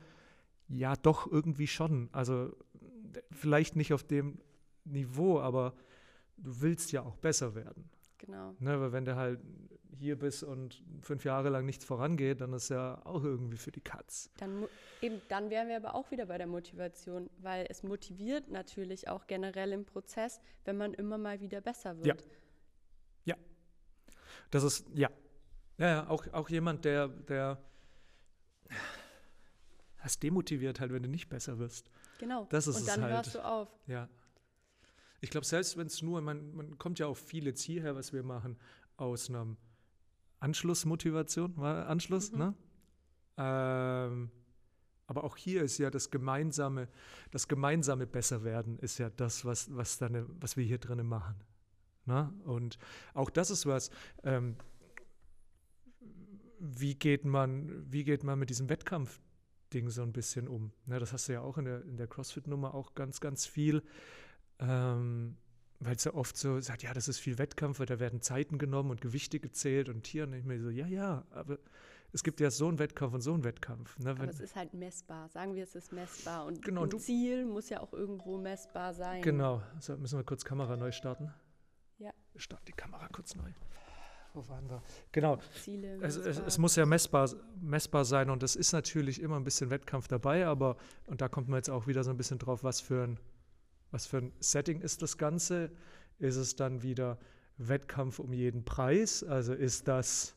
ja, 0.69 0.97
doch 0.97 1.31
irgendwie 1.31 1.67
schon. 1.67 2.09
Also 2.13 2.57
vielleicht 3.31 3.77
nicht 3.77 3.93
auf 3.93 4.05
dem 4.05 4.39
Niveau, 4.85 5.41
aber 5.41 5.75
du 6.37 6.61
willst 6.61 6.93
ja 6.93 7.03
auch 7.03 7.17
besser 7.17 7.55
werden. 7.55 7.89
Genau. 8.19 8.55
Ne, 8.61 8.81
weil 8.81 8.93
wenn 8.93 9.05
du 9.05 9.17
halt 9.17 9.41
hier 9.99 10.19
bist 10.19 10.43
und 10.43 10.83
fünf 11.03 11.25
Jahre 11.25 11.49
lang 11.49 11.67
nichts 11.67 11.85
vorangeht, 11.85 12.41
dann 12.41 12.53
ist 12.53 12.71
ja 12.71 13.05
auch 13.05 13.23
irgendwie 13.23 13.57
für 13.57 13.73
die 13.73 13.81
Katz. 13.81 14.31
Dann, 14.39 14.67
eben, 15.01 15.21
dann 15.29 15.51
wären 15.51 15.69
wir 15.69 15.77
aber 15.77 15.95
auch 15.95 16.11
wieder 16.11 16.27
bei 16.27 16.39
der 16.39 16.47
Motivation, 16.47 17.31
weil 17.39 17.67
es 17.69 17.83
motiviert 17.83 18.49
natürlich 18.49 19.09
auch 19.09 19.27
generell 19.27 19.73
im 19.73 19.85
Prozess, 19.85 20.41
wenn 20.65 20.77
man 20.77 20.95
immer 20.95 21.19
mal 21.19 21.41
wieder 21.41 21.61
besser 21.61 21.97
wird. 21.97 22.07
Ja. 22.07 22.15
Ja. 23.25 23.37
Das 24.51 24.63
ist, 24.63 24.87
ja. 24.95 25.11
Ja, 25.79 25.87
ja 25.89 26.09
auch, 26.09 26.27
auch 26.33 26.49
jemand, 26.49 26.85
der, 26.85 27.09
der 27.09 27.59
das 30.03 30.19
demotiviert 30.19 30.81
halt, 30.81 30.93
wenn 30.93 31.03
du 31.03 31.09
nicht 31.09 31.29
besser 31.29 31.59
wirst. 31.59 31.91
Genau. 32.23 32.47
Das 32.51 32.69
ist 32.69 32.77
und 32.77 32.87
dann 32.87 33.01
es 33.01 33.03
halt. 33.03 33.15
hörst 33.15 33.35
du 33.35 33.45
auf. 33.45 33.69
Ja. 33.89 34.09
Ich 35.21 35.29
glaube, 35.31 35.45
selbst 35.45 35.77
wenn 35.77 35.89
es 35.89 36.03
nur, 36.03 36.21
man, 36.21 36.55
man 36.55 36.79
kommt 36.79 37.01
ja 37.01 37.07
auf 37.09 37.19
viele 37.19 37.53
Ziele 37.55 37.81
her, 37.83 37.97
was 37.97 38.13
wir 38.13 38.23
machen, 38.23 38.57
aus 38.97 39.29
einer 39.29 39.57
Anschlussmotivation, 40.39 41.57
war 41.57 41.89
Anschluss, 41.89 42.31
Mhm. 42.31 42.39
ne? 42.39 42.55
Ähm, 43.39 44.31
aber 45.09 45.25
auch 45.25 45.37
hier 45.37 45.65
ist 45.65 45.79
ja 45.79 45.91
das 45.91 46.13
gemeinsame, 46.13 46.87
das 47.33 47.49
gemeinsame 47.49 48.07
Besserwerden 48.07 48.79
ist 48.79 48.99
ja 48.99 49.11
das, 49.11 49.45
was, 49.45 49.75
was, 49.75 49.99
dann, 49.99 50.25
was 50.41 50.57
wir 50.57 50.65
hier 50.65 50.79
drinnen 50.79 51.09
machen. 51.09 51.35
Ne? 52.07 52.33
Und 52.45 52.79
auch 53.15 53.31
das 53.31 53.51
ist 53.51 53.67
was, 53.67 53.91
ähm, 54.23 54.55
wie 56.61 56.95
geht 56.95 57.25
man, 57.25 57.91
wie 57.93 58.05
geht 58.05 58.23
man 58.23 58.39
mit 58.39 58.49
diesem 58.49 58.69
Wettkampfding 59.73 59.91
so 59.91 60.03
ein 60.03 60.13
bisschen 60.13 60.49
um? 60.49 60.73
Ne, 60.87 60.99
das 60.99 61.13
hast 61.13 61.29
du 61.29 61.33
ja 61.33 61.41
auch 61.41 61.59
in 61.59 61.65
der, 61.65 61.83
in 61.85 61.97
der 61.97 62.07
CrossFit-Nummer 62.07 62.75
auch 62.75 62.95
ganz, 62.95 63.21
ganz 63.21 63.47
viel. 63.47 63.83
Ähm, 64.59 65.37
weil 65.81 65.97
es 65.97 66.05
ja 66.05 66.15
oft 66.15 66.37
so 66.37 66.61
sagt, 66.61 66.83
ja, 66.85 66.93
das 66.95 67.09
ist 67.09 67.19
viel 67.19 67.39
Wettkampf, 67.39 67.81
weil 67.81 67.87
da 67.87 67.99
werden 67.99 68.21
Zeiten 68.21 68.59
genommen 68.59 68.91
und 68.91 69.01
Gewichte 69.01 69.41
gezählt 69.41 69.89
und 69.89 70.03
Tieren. 70.05 70.31
Und 70.33 70.39
ich 70.39 70.45
mir 70.45 70.61
so, 70.61 70.71
ja, 70.71 70.87
ja, 70.87 71.25
aber 71.31 71.59
es 72.13 72.23
gibt 72.23 72.39
ja 72.41 72.51
so 72.51 72.69
einen 72.69 72.79
Wettkampf 72.79 73.15
und 73.15 73.21
so 73.23 73.33
einen 73.35 73.43
Wettkampf. 73.43 73.99
Ne? 73.99 74.11
Aber 74.11 74.29
es 74.29 74.39
ist 74.39 74.55
halt 74.55 74.75
messbar. 74.75 75.29
Sagen 75.31 75.55
wir, 75.57 75.65
es 75.65 75.75
ist 75.75 75.93
messbar. 75.93 76.47
Und 76.47 76.63
Genau, 76.63 76.85
ein 76.85 76.91
du- 76.91 76.99
Ziel 76.99 77.45
muss 77.47 77.69
ja 77.71 77.81
auch 77.81 77.93
irgendwo 77.93 78.39
messbar 78.39 78.95
sein. 78.95 79.23
genau, 79.23 79.63
so, 79.81 79.97
müssen 79.97 80.19
wir 80.19 80.25
kurz 80.25 80.45
Kamera 80.45 80.77
neu 80.77 80.93
starten? 80.93 81.33
Ja. 81.99 82.13
Wir 82.33 82.41
starten 82.41 82.67
die 82.67 82.73
Kamera 82.73 83.09
kurz 83.09 83.35
neu. 83.35 83.51
Wo 84.35 84.49
waren 84.49 84.69
wir? 84.71 84.83
Genau, 85.13 85.39
Ziele 85.63 85.99
es, 86.01 86.17
es, 86.17 86.39
es 86.39 86.59
muss 86.59 86.77
ja 86.77 86.87
messbar, 86.87 87.29
messbar 87.61 88.05
sein 88.07 88.31
und 88.31 88.43
es 88.43 88.57
ist 88.57 88.73
natürlich 88.73 89.21
immer 89.21 89.37
ein 89.37 89.45
bisschen 89.45 89.69
Wettkampf 89.69 90.09
dabei, 90.09 90.47
aber, 90.47 90.77
und 91.07 91.21
da 91.21 91.29
kommt 91.29 91.49
man 91.49 91.59
jetzt 91.59 91.69
auch 91.69 91.87
wieder 91.87 92.03
so 92.03 92.11
ein 92.11 92.17
bisschen 92.17 92.39
drauf, 92.39 92.65
was 92.65 92.81
für 92.81 93.05
ein, 93.05 93.21
was 93.91 94.07
für 94.07 94.19
ein 94.19 94.33
Setting 94.41 94.81
ist 94.81 95.03
das 95.03 95.19
Ganze? 95.19 95.71
Ist 96.19 96.37
es 96.37 96.57
dann 96.57 96.83
wieder 96.83 97.19
Wettkampf 97.59 98.19
um 98.21 98.33
jeden 98.33 98.65
Preis? 98.65 99.23
Also 99.23 99.53
ist 99.53 99.87
das, 99.87 100.35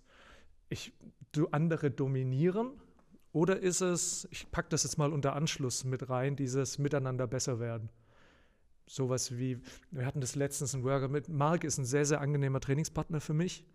ich, 0.68 0.92
du 1.32 1.48
andere 1.48 1.90
dominieren? 1.90 2.72
Oder 3.32 3.60
ist 3.60 3.82
es, 3.82 4.28
ich 4.32 4.50
packe 4.52 4.70
das 4.70 4.84
jetzt 4.84 4.98
mal 4.98 5.14
unter 5.14 5.36
Anschluss 5.36 5.86
mit 5.86 6.10
rein, 6.10 6.36
dieses 6.36 6.80
Miteinander 6.80 7.28
besser 7.28 7.60
werden? 7.60 7.90
Sowas 8.88 9.38
wie, 9.38 9.62
wir 9.92 10.06
hatten 10.06 10.22
das 10.22 10.36
letztens 10.36 10.74
in 10.74 10.84
Worker 10.84 11.08
mit, 11.08 11.30
Marc 11.30 11.64
ist 11.64 11.78
ein 11.78 11.86
sehr, 11.86 12.06
sehr 12.06 12.20
angenehmer 12.20 12.60
Trainingspartner 12.60 13.22
für 13.22 13.34
mich 13.34 13.66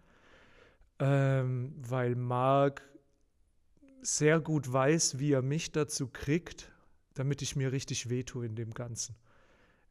ähm, 1.00 1.74
weil 1.76 2.14
Marc 2.14 2.82
sehr 4.02 4.40
gut 4.40 4.70
weiß, 4.70 5.18
wie 5.18 5.32
er 5.32 5.42
mich 5.42 5.72
dazu 5.72 6.08
kriegt, 6.08 6.72
damit 7.14 7.42
ich 7.42 7.56
mir 7.56 7.72
richtig 7.72 8.08
wehtue 8.08 8.46
in 8.46 8.54
dem 8.54 8.72
Ganzen. 8.72 9.16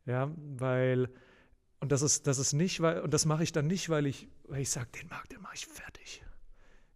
Ja, 0.06 0.32
weil, 0.38 1.10
und 1.80 1.91
das 1.91 2.02
ist, 2.02 2.26
das 2.28 2.39
ist 2.39 2.54
nicht, 2.54 2.82
weil, 2.82 3.02
und 3.02 3.13
das 3.13 3.26
mache 3.26 3.43
ich 3.43 3.52
dann 3.52 3.67
nicht, 3.67 3.89
weil 3.89 4.06
ich, 4.06 4.30
weil 4.48 4.62
ich 4.62 4.69
sage, 4.69 4.89
den 5.00 5.08
Marc, 5.10 5.30
den 5.30 5.41
mache 5.41 5.56
ich 5.56 5.65
fertig. 5.65 6.24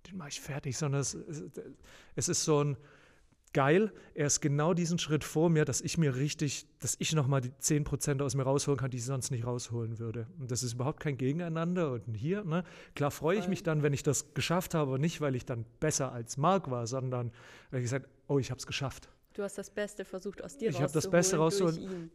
Den 0.07 0.17
mache 0.17 0.29
ich 0.29 0.41
fertig, 0.41 0.77
sondern 0.77 1.01
es, 1.01 1.13
es, 1.13 1.43
es 2.15 2.29
ist 2.29 2.43
so 2.43 2.63
ein, 2.63 2.77
geil, 3.53 3.91
er 4.13 4.27
ist 4.27 4.41
genau 4.41 4.73
diesen 4.73 4.99
Schritt 4.99 5.23
vor 5.23 5.49
mir, 5.49 5.65
dass 5.65 5.81
ich 5.81 5.97
mir 5.97 6.15
richtig, 6.15 6.67
dass 6.79 6.95
ich 6.99 7.13
nochmal 7.13 7.41
die 7.41 7.51
10% 7.51 8.21
aus 8.21 8.35
mir 8.35 8.43
rausholen 8.43 8.79
kann, 8.79 8.91
die 8.91 8.97
ich 8.97 9.05
sonst 9.05 9.31
nicht 9.31 9.45
rausholen 9.45 9.99
würde. 9.99 10.27
Und 10.39 10.51
das 10.51 10.63
ist 10.63 10.73
überhaupt 10.73 10.99
kein 10.99 11.17
Gegeneinander. 11.17 11.91
Und 11.91 12.15
hier, 12.15 12.43
ne, 12.43 12.63
klar 12.95 13.11
freue 13.11 13.37
ich 13.37 13.47
mich 13.47 13.63
dann, 13.63 13.83
wenn 13.83 13.93
ich 13.93 14.03
das 14.03 14.33
geschafft 14.33 14.73
habe, 14.73 14.99
nicht 14.99 15.21
weil 15.21 15.35
ich 15.35 15.45
dann 15.45 15.65
besser 15.79 16.11
als 16.11 16.37
Marc 16.37 16.69
war, 16.69 16.87
sondern 16.87 17.31
weil 17.71 17.79
ich 17.79 17.85
gesagt 17.85 18.07
oh, 18.27 18.39
ich 18.39 18.49
habe 18.49 18.59
es 18.59 18.67
geschafft. 18.67 19.09
Du 19.33 19.43
hast 19.43 19.57
das 19.57 19.69
Beste 19.69 20.05
versucht 20.05 20.43
aus 20.43 20.57
dir 20.57 20.69
Ich 20.69 20.81
hab 20.81 20.91
das 20.91 21.09
Beste 21.09 21.37
rauszuholen 21.37 21.75
rauszuholen. 21.75 22.11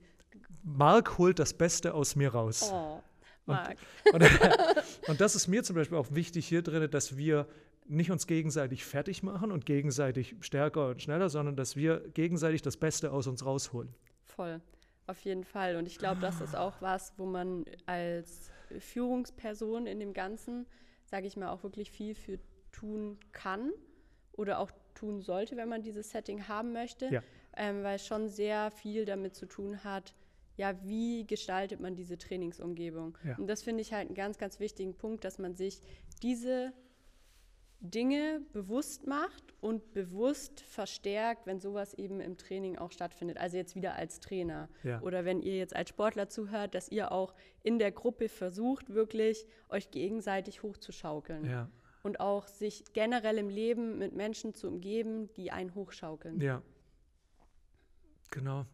Marc 0.62 1.18
holt 1.18 1.38
das 1.38 1.54
Beste 1.54 1.94
aus 1.94 2.16
mir 2.16 2.32
raus. 2.32 2.70
Oh, 2.72 3.02
Marc. 3.46 3.76
Und, 4.12 4.22
und 5.08 5.20
das 5.20 5.34
ist 5.34 5.48
mir 5.48 5.62
zum 5.62 5.76
Beispiel 5.76 5.98
auch 5.98 6.08
wichtig 6.10 6.46
hier 6.46 6.62
drin, 6.62 6.90
dass 6.90 7.16
wir 7.16 7.46
nicht 7.88 8.10
uns 8.10 8.26
gegenseitig 8.26 8.84
fertig 8.84 9.22
machen 9.22 9.50
und 9.52 9.66
gegenseitig 9.66 10.36
stärker 10.40 10.88
und 10.90 11.02
schneller, 11.02 11.28
sondern 11.28 11.56
dass 11.56 11.76
wir 11.76 12.00
gegenseitig 12.10 12.62
das 12.62 12.76
Beste 12.76 13.12
aus 13.12 13.26
uns 13.26 13.44
rausholen. 13.44 13.94
Voll, 14.24 14.60
auf 15.06 15.20
jeden 15.20 15.44
Fall. 15.44 15.76
Und 15.76 15.86
ich 15.86 15.98
glaube, 15.98 16.20
das 16.20 16.40
ist 16.40 16.54
auch 16.54 16.80
was, 16.80 17.14
wo 17.18 17.24
man 17.26 17.64
als 17.86 18.50
Führungsperson 18.78 19.86
in 19.86 20.00
dem 20.00 20.12
Ganzen, 20.12 20.66
sage 21.06 21.26
ich 21.26 21.36
mal, 21.36 21.50
auch 21.50 21.62
wirklich 21.62 21.90
viel 21.90 22.14
für 22.14 22.38
tun 22.72 23.18
kann 23.32 23.72
oder 24.32 24.58
auch 24.58 24.70
tun 24.94 25.20
sollte, 25.22 25.56
wenn 25.56 25.68
man 25.68 25.82
dieses 25.82 26.10
Setting 26.10 26.48
haben 26.48 26.72
möchte, 26.72 27.06
Ja. 27.06 27.22
ähm, 27.56 27.82
weil 27.82 27.96
es 27.96 28.06
schon 28.06 28.28
sehr 28.28 28.70
viel 28.70 29.04
damit 29.04 29.34
zu 29.34 29.46
tun 29.46 29.82
hat, 29.84 30.14
ja, 30.56 30.74
wie 30.84 31.24
gestaltet 31.24 31.78
man 31.80 31.94
diese 31.94 32.18
Trainingsumgebung? 32.18 33.16
Ja. 33.24 33.36
Und 33.38 33.46
das 33.46 33.62
finde 33.62 33.80
ich 33.80 33.92
halt 33.92 34.06
einen 34.08 34.16
ganz, 34.16 34.38
ganz 34.38 34.58
wichtigen 34.58 34.94
Punkt, 34.94 35.24
dass 35.24 35.38
man 35.38 35.54
sich 35.54 35.80
diese 36.22 36.72
Dinge 37.80 38.40
bewusst 38.52 39.06
macht 39.06 39.54
und 39.60 39.92
bewusst 39.92 40.60
verstärkt, 40.60 41.46
wenn 41.46 41.60
sowas 41.60 41.94
eben 41.94 42.20
im 42.20 42.36
Training 42.36 42.76
auch 42.76 42.90
stattfindet. 42.90 43.38
Also 43.38 43.56
jetzt 43.56 43.76
wieder 43.76 43.94
als 43.94 44.18
Trainer 44.20 44.68
Ja. 44.82 45.00
oder 45.02 45.24
wenn 45.24 45.40
ihr 45.40 45.56
jetzt 45.56 45.76
als 45.76 45.90
Sportler 45.90 46.28
zuhört, 46.28 46.74
dass 46.74 46.88
ihr 46.88 47.12
auch 47.12 47.34
in 47.62 47.78
der 47.78 47.92
Gruppe 47.92 48.28
versucht, 48.28 48.90
wirklich 48.92 49.46
euch 49.68 49.90
gegenseitig 49.92 50.62
hochzuschaukeln 50.64 51.44
Ja, 51.44 51.70
und 52.02 52.18
auch 52.18 52.48
sich 52.48 52.84
generell 52.94 53.38
im 53.38 53.48
Leben 53.48 53.98
mit 53.98 54.12
Menschen 54.12 54.54
zu 54.54 54.66
umgeben, 54.66 55.32
die 55.34 55.52
einen 55.52 55.74
hochschaukeln. 55.74 56.40
ja. 56.40 56.62
Genau. 58.30 58.66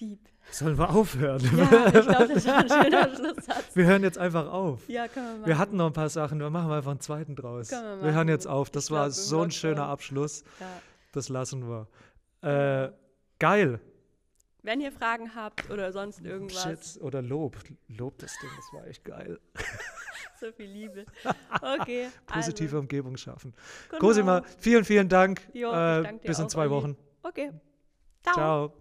Deep. 0.00 0.20
Sollen 0.50 0.78
wir 0.78 0.90
aufhören? 0.90 1.42
Ja, 1.56 1.86
ich 1.86 1.92
glaube, 1.92 2.28
das 2.34 2.46
war 2.46 2.58
ein 2.58 2.68
schöner 2.68 3.14
Schlusssatz. 3.16 3.64
Wir 3.74 3.84
hören 3.84 4.02
jetzt 4.02 4.16
einfach 4.16 4.46
auf. 4.50 4.88
Ja, 4.88 5.08
können 5.08 5.26
wir 5.26 5.32
machen. 5.34 5.46
Wir 5.46 5.58
hatten 5.58 5.76
noch 5.76 5.86
ein 5.88 5.92
paar 5.92 6.08
Sachen, 6.08 6.38
wir 6.40 6.50
machen 6.50 6.70
einfach 6.70 6.90
einen 6.92 7.00
zweiten 7.00 7.36
draus. 7.36 7.68
Können 7.68 7.84
wir 7.84 7.96
Wir 7.98 8.04
hören 8.12 8.14
machen. 8.14 8.28
jetzt 8.28 8.46
auf. 8.46 8.70
Das 8.70 8.86
Ich 8.86 8.90
war 8.92 9.04
glaub, 9.06 9.12
so 9.12 9.40
ein 9.42 9.50
schöner 9.50 9.74
Lockdown. 9.76 9.90
Abschluss. 9.92 10.44
ja. 10.60 10.66
Das 11.12 11.28
lassen 11.28 11.68
wir. 11.68 11.88
Äh, 12.42 12.92
geil. 13.38 13.80
Wenn 14.62 14.80
ihr 14.80 14.92
Fragen 14.92 15.34
habt 15.34 15.70
oder 15.70 15.92
sonst 15.92 16.20
irgendwas, 16.20 16.62
Shit 16.94 17.02
oder 17.02 17.22
Lob. 17.22 17.56
Lob 17.88 18.18
das 18.18 18.36
Ding, 18.40 18.50
das 18.56 18.72
war 18.72 18.86
echt 18.86 19.04
geil. 19.04 19.38
so 20.40 20.52
viel 20.52 20.66
Liebe. 20.70 21.06
Okay. 21.80 22.08
Positive 22.26 22.68
also, 22.68 22.78
Umgebung 22.80 23.16
schaffen. 23.16 23.54
genau. 23.88 24.00
Cosima, 24.00 24.42
vielen, 24.58 24.84
vielen 24.84 25.08
Dank. 25.08 25.48
Jo, 25.52 25.72
äh, 25.72 26.12
bis 26.22 26.38
in 26.38 26.48
zwei. 26.48 26.68
Wochen. 26.70 26.96
Okay. 27.22 27.52
Ciao. 28.22 28.72